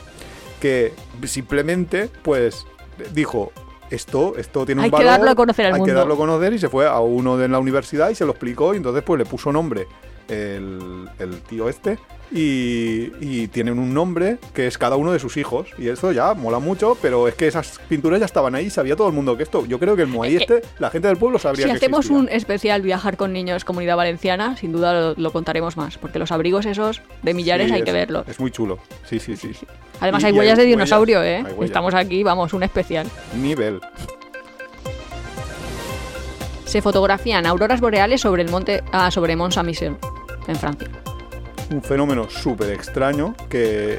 [0.60, 0.92] Que
[1.24, 2.66] simplemente, pues,
[3.12, 3.52] dijo,
[3.90, 5.94] esto, esto tiene Hay un que valor, darlo a conocer al hay que mundo".
[5.94, 8.74] darlo a conocer y se fue a uno de la universidad y se lo explicó
[8.74, 9.86] y entonces pues le puso nombre
[10.28, 11.98] el, el tío este
[12.30, 16.32] y, y tienen un nombre que es cada uno de sus hijos y eso ya
[16.32, 19.42] mola mucho, pero es que esas pinturas ya estaban ahí, sabía todo el mundo que
[19.42, 22.00] esto, yo creo que el Moai este, la gente del pueblo sabría Si que hacemos
[22.06, 22.18] existía.
[22.18, 26.32] un especial viajar con niños comunidad valenciana, sin duda lo, lo contaremos más, porque los
[26.32, 28.26] abrigos esos de millares Sí, hay es- que verlos.
[28.26, 29.52] Es muy chulo, sí, sí, sí.
[30.00, 31.44] Además y- hay huellas de huellas, dinosaurio, ¿eh?
[31.60, 33.06] Estamos aquí, vamos, un especial.
[33.36, 33.78] Nivel.
[36.64, 39.96] Se fotografían auroras boreales sobre el monte, ah, sobre Mont Saint-Michel,
[40.48, 40.88] en Francia.
[41.70, 43.98] un fenómeno súper extraño que,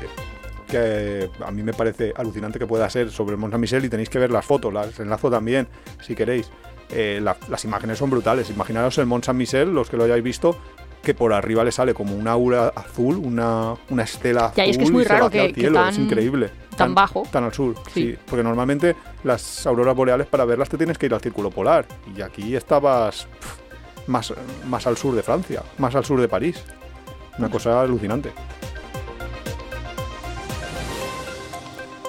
[0.68, 4.10] que a mí me parece alucinante que pueda ser sobre el Mont Saint-Michel y tenéis
[4.10, 5.68] que ver las fotos, las enlazo también
[6.02, 6.50] si queréis.
[6.92, 8.50] Eh, la- las imágenes son brutales.
[8.52, 10.56] Imaginaros el Mont Saint-Michel, los que lo hayáis visto,
[11.02, 14.58] que por arriba le sale como un aura azul, una, una estela azul.
[14.58, 16.50] Ya, y es que es muy raro que- que tan- es increíble.
[16.78, 17.24] tan bajo.
[17.32, 18.12] Tan al sur, Sí.
[18.12, 18.18] sí.
[18.28, 21.86] Porque normalmente las auroras boreales para verlas te tienes que ir al círculo polar.
[22.16, 23.28] Y aquí estabas
[24.08, 24.34] más,
[24.66, 26.64] más al sur de Francia, más al sur de París.
[27.40, 28.32] Una cosa alucinante.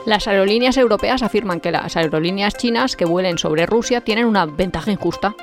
[0.07, 4.91] Las aerolíneas europeas afirman que las aerolíneas chinas que vuelen sobre Rusia tienen una ventaja
[4.91, 5.35] injusta.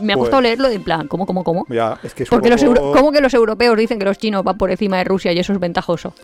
[0.00, 1.66] Me ha Pues- gustado leerlo en plan, ¿cómo, cómo, cómo?
[1.68, 4.16] Ya, es que es Porque los poco- euro- ¿Cómo que los europeos dicen que los
[4.18, 6.14] chinos van por encima de Rusia y eso es ventajoso?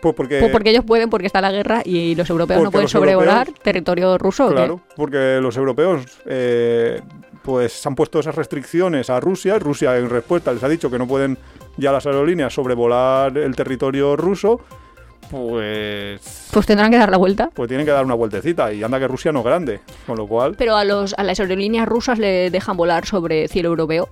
[0.00, 2.84] Pues porque, Pues porque ellos pueden, porque está la guerra y los europeos no pueden
[2.84, 4.48] los sobrevolar europeos- territorio ruso.
[4.50, 6.20] claro, porque los europeos
[7.48, 10.98] pues pues han puesto esas restricciones a Rusia Rusia en respuesta les ha dicho que
[10.98, 11.38] no pueden
[11.78, 14.60] ya las aerolíneas sobrevolar el territorio ruso,
[15.30, 17.50] pues Pues tendrán que dar la vuelta.
[17.54, 20.26] pues tienen que dar una vueltecita y anda que Rusia no es grande, con lo
[20.26, 24.08] cual Pero a, los, a las aerolíneas rusas le dejan volar sobre cielo europeo.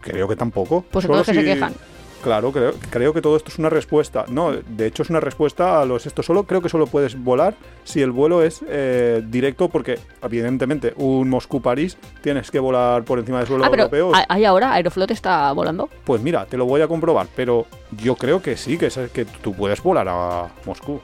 [0.00, 0.84] creo que tampoco.
[0.90, 1.74] Pues entonces se si- quejan.
[2.22, 4.24] Claro, creo, creo que todo esto es una respuesta.
[4.28, 6.42] No, de hecho es una respuesta a los esto solo.
[6.44, 7.54] Creo que solo puedes volar
[7.84, 13.38] si el vuelo es eh, directo, porque evidentemente un Moscú-París tienes que volar por encima
[13.38, 14.12] del suelo Ah, pero europeo.
[14.14, 14.72] ¿hay- ¿hay ahora?
[14.74, 15.88] ¿Aeroflot está volando?
[16.04, 17.66] Pues mira, te lo voy a comprobar, pero
[18.02, 21.00] yo creo que sí, que, es, que tú puedes volar a Moscú.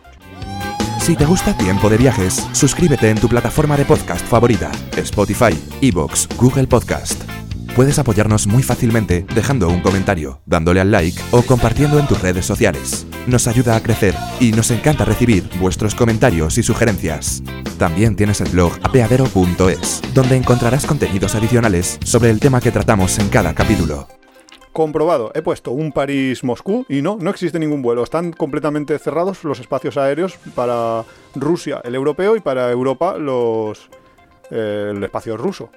[0.99, 6.29] Si te gusta Tiempo de Viajes, suscríbete en tu plataforma de podcast favorita, Spotify, Evox,
[6.37, 7.23] Google Podcast.
[7.75, 12.45] Puedes apoyarnos muy fácilmente dejando un comentario, dándole al like o compartiendo en tus redes
[12.45, 13.07] sociales.
[13.27, 17.43] Nos ayuda a crecer y nos encanta recibir vuestros comentarios y sugerencias.
[17.79, 23.31] También tienes el blog apeadero.es, donde encontrarás contenidos adicionales sobre el tema que tratamos en
[23.31, 24.07] cada capítulo.
[24.75, 28.05] Comprobado, he puesto un París-Moscú y no, no existe ningún vuelo.
[28.05, 31.05] Están completamente cerrados los espacios aéreos para
[31.35, 33.89] Rusia, el europeo, y para Europa, los
[34.51, 35.71] eh, el espacio ruso.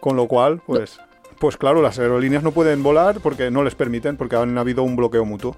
[0.00, 0.98] Con lo cual, pues,
[1.42, 4.94] pues claro, las aerolíneas no pueden volar porque no les permiten, porque han habido un
[4.94, 5.56] bloqueo mutuo.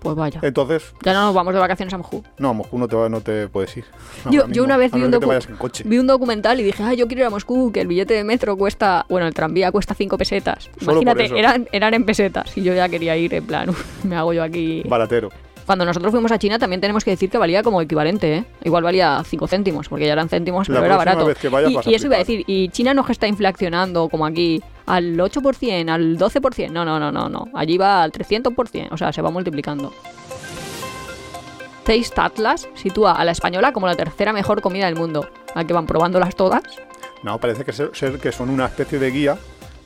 [0.00, 0.40] Pues vaya.
[0.42, 2.22] Entonces, Ya no nos vamos de vacaciones a Moscú.
[2.38, 3.84] no, a Moscú no te, va- no te puedes ir.
[4.30, 5.48] Yo, ahora yo mismo, una vez a vi no un, ser que te docu- vayas
[5.50, 5.84] en coche.
[5.86, 8.24] vi un documental y dije, ah, yo quiero ir a Moscú, que el billete de
[8.24, 10.64] metro cuesta, bueno, el tranvía cuesta 5 pesetas.
[10.64, 11.36] Solo por Imagínate, eso.
[11.36, 14.42] eran, eran en pesetas y yo ya quería ir en plan, "Uf, me hago yo
[14.42, 14.82] aquí.
[14.88, 15.28] Baratero.
[15.66, 18.44] Cuando nosotros fuimos a China también tenemos que decir que valía como equivalente, ¿eh?
[18.64, 21.26] Igual valía 5 céntimos, porque ya eran céntimos, La pero era próxima barato.
[21.28, 22.36] vez que vayas y, vas a y eso iba a flipar.
[22.44, 27.10] decir, y China no está inflacionando como aquí al 8%, al 12%, no, no, no,
[27.10, 27.48] no, no.
[27.54, 29.92] Allí va al 300%, o sea, se va multiplicando.
[31.84, 35.28] Taste Atlas sitúa a la española como la tercera mejor comida del mundo.
[35.54, 36.62] ¿A que van probándolas todas?
[37.22, 39.38] No, parece que ser, que son una especie de guía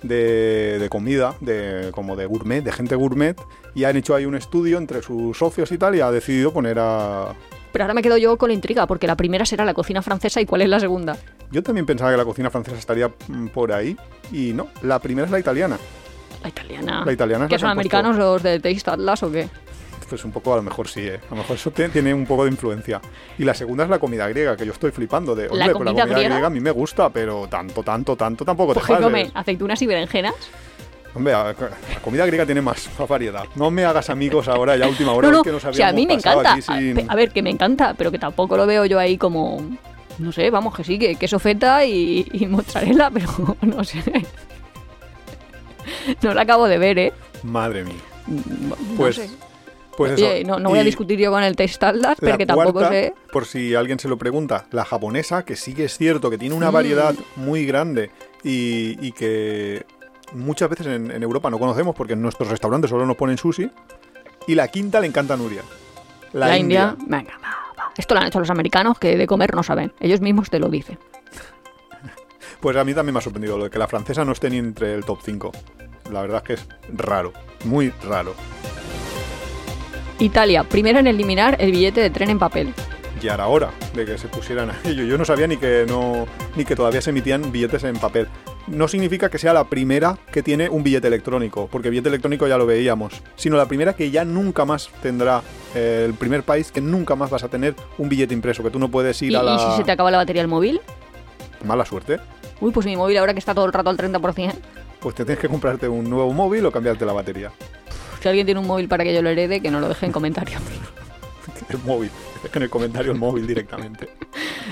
[0.03, 3.37] de, de comida, de, como de gourmet, de gente gourmet,
[3.75, 6.79] y han hecho ahí un estudio entre sus socios y tal, y ha decidido poner
[6.79, 7.35] a...
[7.73, 10.41] Pero ahora me quedo yo con la intriga, porque la primera será la cocina francesa
[10.41, 11.17] y cuál es la segunda.
[11.51, 13.97] Yo también pensaba que la cocina francesa estaría mm, por ahí,
[14.33, 15.79] y no, la primera es la italiana.
[16.43, 17.05] La italiana.
[17.05, 17.73] La italiana es ¿Que la son puesto.
[17.97, 19.49] americanos los de Taste Atlas o qué?
[20.09, 21.21] Pues un poco, a lo mejor sí, ¿eh?
[21.27, 22.99] A lo mejor eso tiene un poco de influencia.
[23.39, 25.49] Y la segunda es la comida griega, que yo estoy flipando de...
[25.49, 26.29] Hombre, pues comida la comida griega?
[26.31, 26.47] griega?
[26.47, 29.31] a mí me gusta, pero tanto, tanto, tanto tampoco Pues te pases.
[29.35, 30.35] aceitunas y berenjenas.
[31.19, 31.55] Hombre, la
[32.03, 33.45] comida griega tiene más variedad.
[33.57, 35.93] No me hagas amigos ahora ya última hora, No, no, que nos o sea, a
[35.93, 36.61] mí me encanta.
[36.63, 39.61] sin- A, ver, que me encanta, pero que tampoco lo veo yo ahí como...
[40.19, 43.29] No sé, vamos, que sí, que queso feta y, y mozzarella, pero
[43.63, 44.03] no sé.
[46.23, 47.13] No la acabo de ver, ¿eh?
[47.43, 47.95] Madre mía.
[48.27, 49.31] No Pues, sé.
[49.97, 50.25] Pues eso.
[50.29, 53.15] Oye, no, no voy a discutir yo con el Testaldar, la porque tampoco cuarta, sé.
[53.33, 56.55] Por si alguien se lo pregunta, la japonesa, que sí que es cierto que tiene
[56.55, 56.75] una Mm.
[56.75, 58.11] variedad muy grande
[58.45, 59.85] y, y que
[60.33, 63.71] muchas veces en, en Europa no conocemos porque en nuestros restaurantes solo nos ponen sushi.
[64.47, 65.63] Y la quinta le encanta a Nuria.
[66.33, 66.97] La, India.
[67.07, 67.93] Venga, va, va.
[67.97, 69.93] Esto lo han hecho los americanos que de comer no saben.
[70.01, 70.99] Ellos mismos te lo dicen.
[72.61, 74.57] Pues a mí también me ha sorprendido lo de que la francesa no esté ni
[74.57, 75.53] entre el top 5.
[76.11, 77.33] La verdad es que es raro,
[77.65, 78.35] muy raro.
[80.19, 82.75] Italia, primero en eliminar el billete de tren en papel.
[83.21, 85.05] Ya era hora de que se pusieran a ello.
[85.05, 88.29] Yo no sabía ni que no ni que todavía se emitían billetes en papel.
[88.67, 92.59] No significa que sea la primera que tiene un billete electrónico, porque billete electrónico ya
[92.59, 95.43] lo veíamos, sino la primera que ya nunca más tendrá,
[95.75, 98.79] eh, el primer país que nunca más vas a tener un billete impreso, que tú
[98.79, 100.81] no puedes ir ¿Y, a la y si se te acaba la batería del móvil?
[101.65, 102.21] mala suerte,
[102.61, 104.53] Uy, pues mi móvil ahora que está todo el rato al 30%.
[105.01, 107.51] pues te tienes que comprarte un nuevo móvil o cambiarte la batería.
[108.21, 110.13] Si alguien tiene un móvil para que yo lo herede, que no lo deje en
[110.13, 110.61] comentarios.
[111.71, 112.11] El móvil,
[112.55, 114.09] en el comentario el móvil directamente.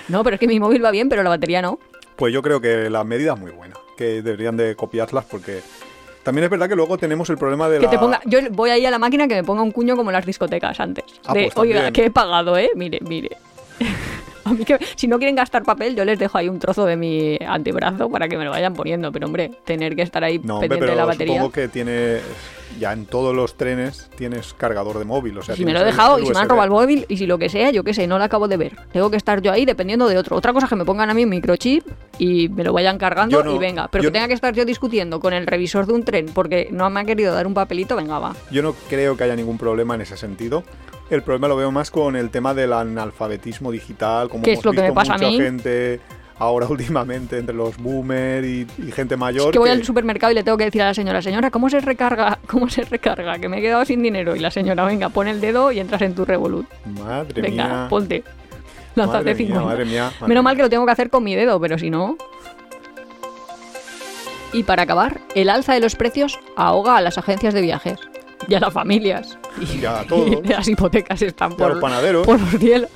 [0.08, 1.78] No, pero es que mi móvil va bien, pero la batería no.
[2.16, 5.60] Pues yo creo que la medida es muy buena, que deberían de copiarlas porque
[6.22, 7.90] también es verdad que luego tenemos el problema de Que la...
[7.90, 10.14] te ponga, yo voy ahí a la máquina que me ponga un cuño como en
[10.14, 11.04] las discotecas antes.
[11.24, 12.70] Ah, de, pues oiga, que he pagado, ¿eh?
[12.74, 13.36] Mire, mire.
[14.44, 16.96] A mí que si no quieren gastar papel, yo les dejo ahí un trozo de
[16.96, 19.10] mi antebrazo para que me lo vayan poniendo.
[19.10, 21.34] Pero hombre, tener que estar ahí No, hombre, pendiente pero de la batería.
[21.34, 22.18] supongo que tiene
[22.78, 25.84] ya en todos los trenes tienes cargador de móvil, o sea, si me lo he
[25.84, 27.94] dejado y si me han robado el móvil y si lo que sea, yo qué
[27.94, 28.76] sé, no lo acabo de ver.
[28.92, 30.36] Tengo que estar yo ahí dependiendo de otro.
[30.36, 31.86] Otra cosa es que me pongan a mí un microchip
[32.18, 33.88] y me lo vayan cargando no- y venga.
[33.88, 36.88] Pero que tenga que estar yo discutiendo con el revisor de un tren porque no
[36.90, 38.34] me ha querido dar un papelito, venga, va.
[38.50, 40.64] Yo no creo que haya ningún problema en ese sentido.
[41.08, 44.72] El problema lo veo más con el tema del analfabetismo digital, como ¿Qué es lo
[44.72, 45.36] que me pasa a mucha mí?
[45.38, 46.00] gente
[46.38, 49.46] ahora últimamente entre los boomers y, y gente mayor.
[49.46, 51.50] Es que voy que- al supermercado y le tengo que decir a la señora, señora,
[51.50, 52.38] ¿cómo se recarga?
[52.46, 53.38] ¿Cómo se recarga?
[53.38, 54.36] Que me he quedado sin dinero.
[54.36, 56.66] Y la señora, venga, pon el dedo y entras en tu Revolut.
[57.04, 57.86] Madre Venga, mía.
[57.88, 58.22] ponte.
[58.22, 58.32] madre
[58.94, 59.64] Lánzate mía, 50.
[59.64, 61.90] madre mía, madre Menos mal que lo tengo que hacer con mi dedo, pero si
[61.90, 62.16] no...
[64.52, 67.98] Y para acabar, el alza de los precios ahoga a las agencias de viajes
[68.48, 69.38] y a las familias.
[69.60, 70.30] Y, Y a todos.
[70.44, 72.90] y las hipotecas están Y a por, los panaderos, por los cielos.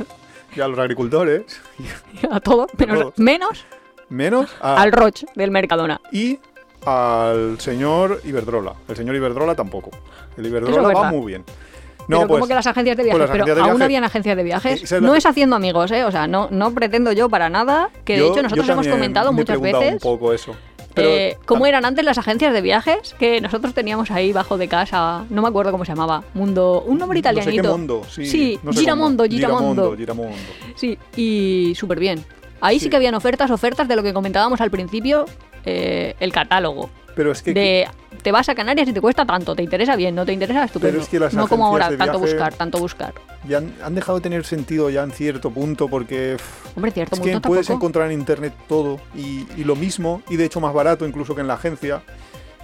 [0.54, 3.18] Y a los agricultores, Y A todos, menos, todos.
[3.18, 3.64] menos
[4.08, 6.00] menos a- al Roch del Mercadona.
[6.12, 6.38] y
[6.86, 8.74] al señor Iberdrola.
[8.88, 9.90] El señor Iberdrola tampoco.
[10.36, 11.44] El Iberdrola es va muy bien.
[11.44, 13.84] pero No, como pues, que las agencias de viajes, las pero agencias de aún viaje-
[13.84, 14.90] habían agencias de viajes.
[14.92, 16.04] La no es haciendo amigos, ¿eh?
[16.04, 19.30] O sea, no, no pretendo yo para nada, que de yo- hecho nosotros hemos comentado
[19.32, 20.56] me muchas veces un poco eso.
[20.94, 24.66] Pero eh, cómo eran antes las agencias de viajes que nosotros teníamos ahí bajo de
[24.68, 27.62] casa, no me acuerdo cómo se llamaba, Mundo, un nombre No sé italianito.
[27.62, 28.26] qué mundo, sí.
[28.26, 29.36] Sí, no sé Giramondo, cómo.
[29.36, 29.96] Giramondo.
[29.96, 30.36] Giramondo.
[30.74, 32.24] Sí, y súper bien.
[32.60, 32.84] Ahí sí.
[32.86, 32.90] Sí.
[32.90, 35.26] que habían ofertas, ofertas de lo que comentábamos al principio,
[35.64, 36.90] eh, el catálogo.
[37.14, 37.88] Pero es que De
[38.22, 40.92] te vas a Canarias y te cuesta tanto, te interesa bien, no te interesa, estupendo.
[40.92, 43.14] Pero es que las no como ahora, tanto buscar, tanto buscar.
[43.48, 47.16] ya han, han dejado de tener sentido ya en cierto punto porque pff, Hombre, cierto
[47.16, 47.84] es que punto puedes tampoco.
[47.86, 51.40] encontrar en internet todo y, y lo mismo y de hecho más barato incluso que
[51.40, 52.02] en la agencia.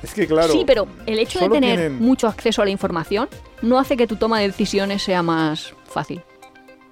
[0.02, 3.28] Es que claro, Sí, pero el hecho de tener tienen- mucho acceso a la información
[3.62, 6.20] no hace que tu toma de decisiones sea más fácil.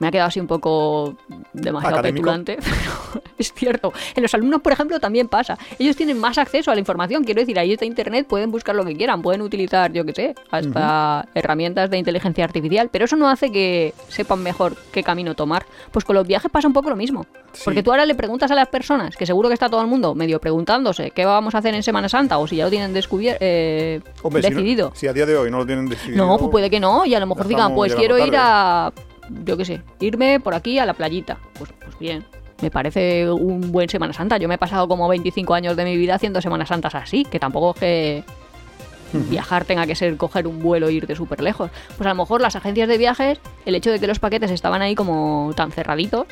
[0.05, 1.17] Me ha quedado así un poco
[1.55, 2.25] demasiado Académico.
[2.27, 3.91] petulante, pero es cierto.
[4.15, 5.57] En los alumnos, por ejemplo, también pasa.
[5.79, 7.25] Ellos tienen más acceso a la información.
[7.25, 10.35] Quiero decir, ahí está Internet, pueden buscar lo que quieran, pueden utilizar, yo qué sé,
[10.51, 15.65] hasta herramientas de inteligencia artificial, pero eso no hace que sepan mejor qué camino tomar.
[15.91, 17.25] Pues con los viajes pasa un poco lo mismo.
[17.55, 17.63] Sí.
[17.65, 20.15] Porque tú ahora le preguntas a las personas, que seguro que está todo el mundo
[20.15, 23.43] medio preguntándose qué vamos a hacer en Semana Santa o si ya lo tienen descubierto,
[23.43, 24.93] si no- decidido.
[24.95, 26.27] Si, a día de hoy no lo tienen decidido.
[26.27, 28.93] No, pues puede que no, y a lo mejor digan, pues quiero ir a,
[29.45, 31.39] yo qué sé, irme por aquí a la playita.
[31.59, 32.25] Pues, pues bien,
[32.63, 34.39] me parece un buen Semana Santa.
[34.39, 37.39] Yo me he pasado como 25 años de mi vida haciendo Semanas Santas así, que
[37.39, 38.25] tampoco es que
[39.13, 41.71] viajar tenga que ser coger un vuelo e irte súper lejos.
[41.97, 44.83] Pues a lo mejor las agencias de viajes, el hecho de que los paquetes estaban
[44.83, 46.27] ahí como tan cerraditos,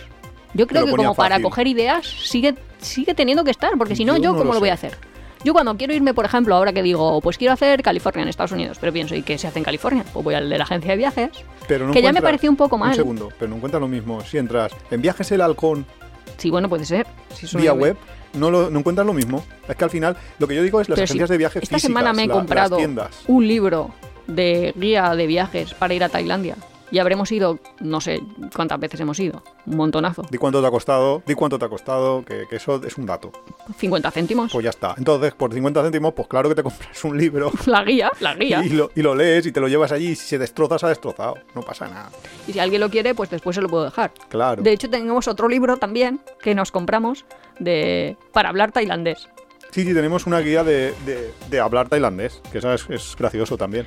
[0.54, 4.16] yo creo que como para coger ideas sigue, sigue teniendo que estar, porque si no,
[4.16, 4.96] Yo yo, no ¿cómo lo lo voy a hacer?
[5.44, 8.52] Yo cuando quiero irme, por ejemplo, ahora que digo, pues quiero hacer California en Estados
[8.52, 10.04] Unidos, pero pienso, ¿y qué se hace en California?
[10.12, 11.30] Pues voy al de la agencia de viajes,
[11.66, 12.90] Pero no que ya me pareció un poco mal.
[12.90, 14.20] Un segundo, pero no encuentras lo mismo.
[14.20, 15.84] Si entras en Viajes el Halcón
[16.38, 17.06] Sí, bueno, puede ser.
[17.54, 17.96] Vía web,
[18.34, 19.44] no, lo, no encuentras lo mismo.
[19.68, 21.58] Es que al final, lo que yo digo es las Pero si agencias de viaje
[21.58, 22.78] Esta físicas, semana me he la- comprado
[23.26, 23.90] un libro
[24.28, 26.56] de guía de viajes para ir a Tailandia.
[26.92, 28.20] Y habremos ido, no sé
[28.54, 30.22] cuántas veces hemos ido, un montonazo.
[30.30, 33.06] Di cuánto te ha costado, di cuánto te ha costado, que, que eso es un
[33.06, 33.32] dato.
[33.78, 34.52] 50 céntimos.
[34.52, 34.94] Pues ya está.
[34.98, 38.62] Entonces, por 50 céntimos, pues claro que te compras un libro La guía, la guía.
[38.64, 40.84] y lo, y lo lees y te lo llevas allí y si se destroza, se
[40.86, 41.38] ha destrozado.
[41.54, 42.10] No pasa nada.
[42.46, 44.12] Y si alguien lo quiere, pues después se lo puedo dejar.
[44.28, 44.62] Claro.
[44.62, 47.24] De hecho, tenemos otro libro también que nos compramos
[47.58, 49.28] de para hablar tailandés.
[49.70, 53.56] Sí, sí, tenemos una guía de, de- de hablar tailandés, que eso es, es gracioso
[53.56, 53.86] también.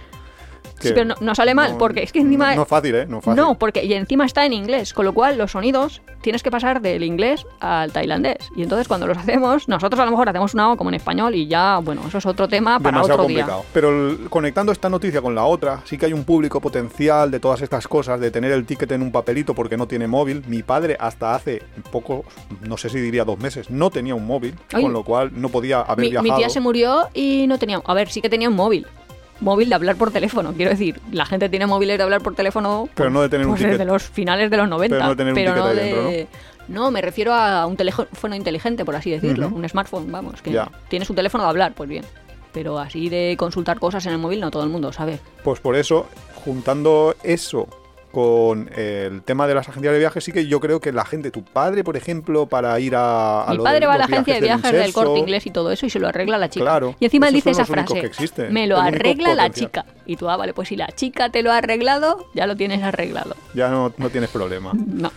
[0.79, 2.53] Sí, pero no, no sale mal, porque es que encima...
[2.55, 3.05] No es fácil, ¿eh?
[3.07, 3.41] No fácil.
[3.41, 6.81] No, porque y encima está en inglés, con lo cual los sonidos tienes que pasar
[6.81, 8.37] del inglés al tailandés.
[8.55, 11.33] Y entonces cuando los hacemos, nosotros a lo mejor hacemos una O como en español
[11.35, 13.59] y ya, bueno, eso es otro tema para Demasiado otro complicado.
[13.61, 13.69] día.
[13.73, 17.39] Pero el- conectando esta noticia con la otra, sí que hay un público potencial de
[17.39, 20.43] todas estas cosas, de tener el ticket en un papelito porque no tiene móvil.
[20.47, 22.25] Mi padre hasta hace poco,
[22.67, 24.83] no sé si diría dos meses, no tenía un móvil, Ay.
[24.83, 26.33] con lo cual no podía haber Mi, viajado.
[26.33, 27.81] mi tía se murió y no tenía...
[27.85, 28.85] A ver, sí que tenía un móvil.
[29.41, 30.99] Móvil de hablar por teléfono, quiero decir.
[31.11, 32.87] La gente tiene móviles de hablar por teléfono...
[32.95, 33.73] Pero no de tener un pues, ticket.
[33.77, 34.95] desde los finales de los 90.
[34.95, 36.29] Pero no de tener un ticket no de- dentro,
[36.69, 39.49] No, me refiero a un teléfono inteligente, por así decirlo.
[39.49, 40.41] Un smartphone, vamos.
[40.41, 40.69] Que Ya.
[40.87, 42.05] tienes un teléfono de hablar, pues bien.
[42.53, 45.19] Pero así de consultar cosas en el móvil no todo el mundo sabe.
[45.43, 47.67] Pues por eso, juntando eso
[48.15, 51.31] con el tema de las agencias de viajes, sí que yo creo que la gente,
[51.31, 53.43] tu padre, por ejemplo, para ir a.
[53.43, 55.69] a Mi padre de va a la agencia de viajes del corte inglés y todo
[55.69, 56.63] eso y se lo arregla la chica.
[56.63, 59.85] Claro, y encima él dice esa frase: existen, Me lo arregla la chica.
[60.05, 62.81] Y tú, ah, vale, pues si la chica te lo ha arreglado, ya lo tienes
[62.83, 63.35] arreglado.
[63.53, 64.71] Ya no, no tienes problema.
[64.73, 65.11] No.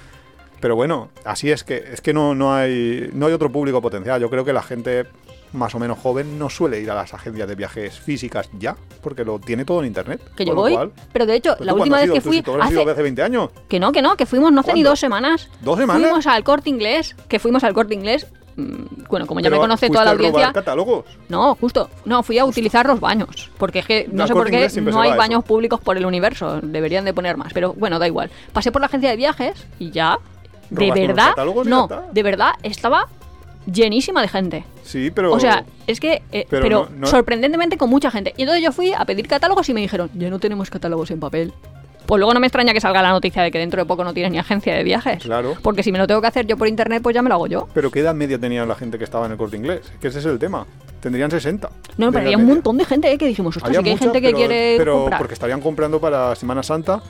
[0.58, 4.20] Pero bueno, así es que es que no, no hay no hay otro público potencial.
[4.20, 5.06] Yo creo que la gente
[5.52, 9.24] más o menos joven no suele ir a las agencias de viajes físicas ya, porque
[9.24, 10.20] lo tiene todo en internet.
[10.36, 10.72] Que yo voy.
[10.74, 12.42] cual- Pero de hecho, ¿Pero la última vez que fui.
[12.42, 13.50] Tú hace- hace 20 años.
[13.68, 15.48] Que no, que no, que fuimos no hace ni dos semanas.
[15.60, 16.02] ¿Dos semanas?
[16.02, 18.26] Fuimos al corte inglés, que fuimos al corte inglés.
[18.56, 20.52] mm, Bueno, como ya me conoce toda la a robar audiencia.
[20.52, 21.04] catálogos?
[21.28, 21.88] No, justo.
[22.04, 23.50] No, fui a utilizar los baños.
[23.56, 25.46] Porque es que no sé por qué no hay baños eso.
[25.48, 26.60] públicos por el universo.
[26.60, 27.52] Deberían de poner más.
[27.52, 28.30] Pero bueno, da igual.
[28.52, 30.18] Pasé por la agencia de viajes y ya.
[30.70, 31.64] De ¿Robaste unos verdad.
[31.66, 33.06] No, de verdad estaba
[33.72, 34.64] llenísima de gente.
[34.84, 35.32] Sí, pero.
[35.32, 38.34] O sea, es que, eh, pero pero, no- no- sorprendentemente con mucha gente.
[38.36, 41.20] Y entonces yo fui a pedir catálogos y me dijeron, ya no tenemos catálogos en
[41.20, 41.52] papel.
[42.06, 44.14] Pues luego no me extraña que salga la noticia de que dentro de poco no
[44.14, 45.22] tienes ni agencia de viajes.
[45.22, 45.56] Claro.
[45.62, 47.46] Porque si me lo tengo que hacer yo por internet, pues ya me lo hago
[47.48, 47.68] yo.
[47.74, 49.82] Pero ¿qué edad media tenía la gente que estaba en el corte inglés?
[50.00, 50.66] Que ese es el tema.
[51.00, 51.68] Tendrían 60.
[51.98, 54.04] No, pero había un montón de gente eh, que dijimos, ostras, sí que hay mucha,
[54.06, 55.18] gente que pero- quiere pero comprar.
[55.20, 57.02] porque estarían comprando para Semana Santa.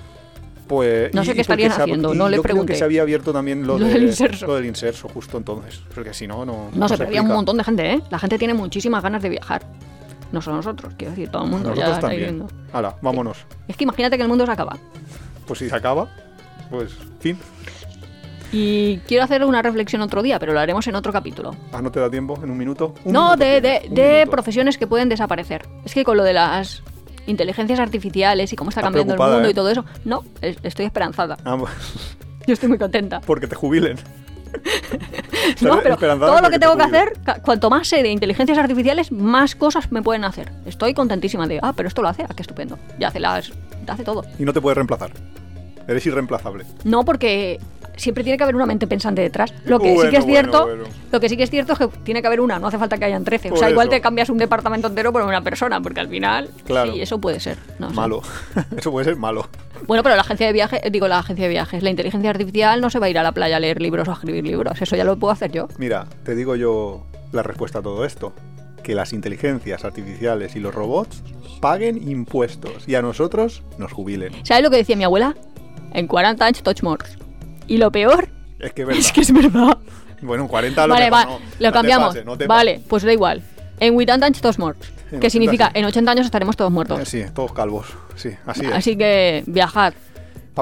[0.68, 2.74] Pues, No sé y- qué estarían haciendo, no le yo creo pregunté.
[2.74, 4.46] que se había abierto también lo, Lo de- del inserso.
[4.46, 5.80] lo del inserso justo entonces.
[5.94, 6.68] Porque si no, no.
[6.74, 8.02] No se pero había un montón de gente, ¿eh?
[8.10, 9.62] La gente tiene muchísimas ganas de viajar.
[10.30, 12.28] No solo nosotros, quiero decir, todo el mundo Nosotros ya está también.
[12.30, 12.48] yendo.
[12.72, 13.38] Hala, vámonos.
[13.66, 14.76] Es que imagínate que el mundo se acaba.
[15.46, 16.10] Pues si se acaba,
[16.70, 17.38] pues fin.
[18.50, 21.54] Y quiero hacer una reflexión otro día, pero lo haremos en otro capítulo.
[21.72, 22.38] Ah, ¿no te da tiempo?
[22.42, 22.94] ¿En un minuto?
[23.04, 25.66] Un No, minuto de, de, de profesiones que pueden desaparecer.
[25.84, 26.82] Es que con lo de las
[27.28, 29.50] inteligencias articiciales y cómo está cambiando el mundo ¿eh?
[29.50, 31.36] y todo eso, no, es- estoy esperanzada.
[31.44, 31.72] Ah, pues,
[32.46, 33.20] Yo estoy muy contenta.
[33.20, 33.96] porque te jubilen.
[35.60, 37.12] No, pero todo lo que te tengo que hacer,
[37.42, 40.52] cuanto más sé de inteligencias artificiales, más cosas me pueden hacer.
[40.66, 42.78] Estoy contentísima de, ah, pero esto lo hace, ah, qué estupendo.
[42.98, 43.50] Ya hace las,
[43.86, 44.24] hace todo.
[44.38, 45.10] Y no te puedes reemplazar.
[45.86, 46.64] Eres irreemplazable.
[46.84, 47.58] No, porque
[47.98, 49.52] siempre tiene que haber una mente pensante detrás.
[49.64, 50.84] Lo que sí que es bueno, cierto, bueno.
[51.12, 52.96] lo que sí que es cierto es que tiene que haber una, no hace falta
[52.96, 53.48] que hayan 13.
[53.48, 56.48] O Por sea, igual te cambias un departamento entero por una persona, porque al final,
[56.64, 56.92] Claro.
[56.92, 57.58] sí, eso puede ser.
[57.78, 57.90] no.
[57.90, 58.22] Malo.
[58.76, 59.48] Eso puede ser malo.
[59.86, 62.90] Bueno, pero la agencia de viajes, digo la agencia de viajes, la inteligencia artificial no
[62.90, 64.80] se va a ir a la playa a leer libros o a escribir libros.
[64.80, 65.68] Eso ya lo puedo hacer yo.
[65.78, 68.32] Mira, te digo yo la respuesta a todo esto.
[68.82, 71.22] Que las inteligencias artificiales y los robots
[71.60, 74.32] paguen impuestos y a nosotros nos jubilen.
[74.44, 75.34] ¿Sabes lo que decía mi abuela?
[75.92, 77.04] En 40 años touch more.
[77.68, 79.00] Y lo peor Es que es verdad.
[79.00, 79.78] es que es verdad.
[80.20, 82.08] Bueno, en 40 lo vale, que va, no, no lo te cambiamos.
[82.08, 83.42] pases, no te vale, pues da igual.
[83.78, 84.88] En 80 años todos muertos.
[85.12, 86.98] En Que 80 significa en 80 años estaremos todos muertos.
[87.00, 87.86] Eh, Sí, todos calvos.
[88.16, 88.72] Sí, así es.
[88.72, 89.94] Así que viajad.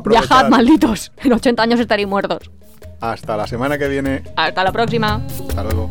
[0.04, 1.10] Viajad, malditos.
[1.24, 2.50] En 80 años estaréis muertos.
[3.00, 4.22] Hasta la semana que viene.
[4.36, 5.22] Hasta la próxima.
[5.48, 5.88] Hasta luego.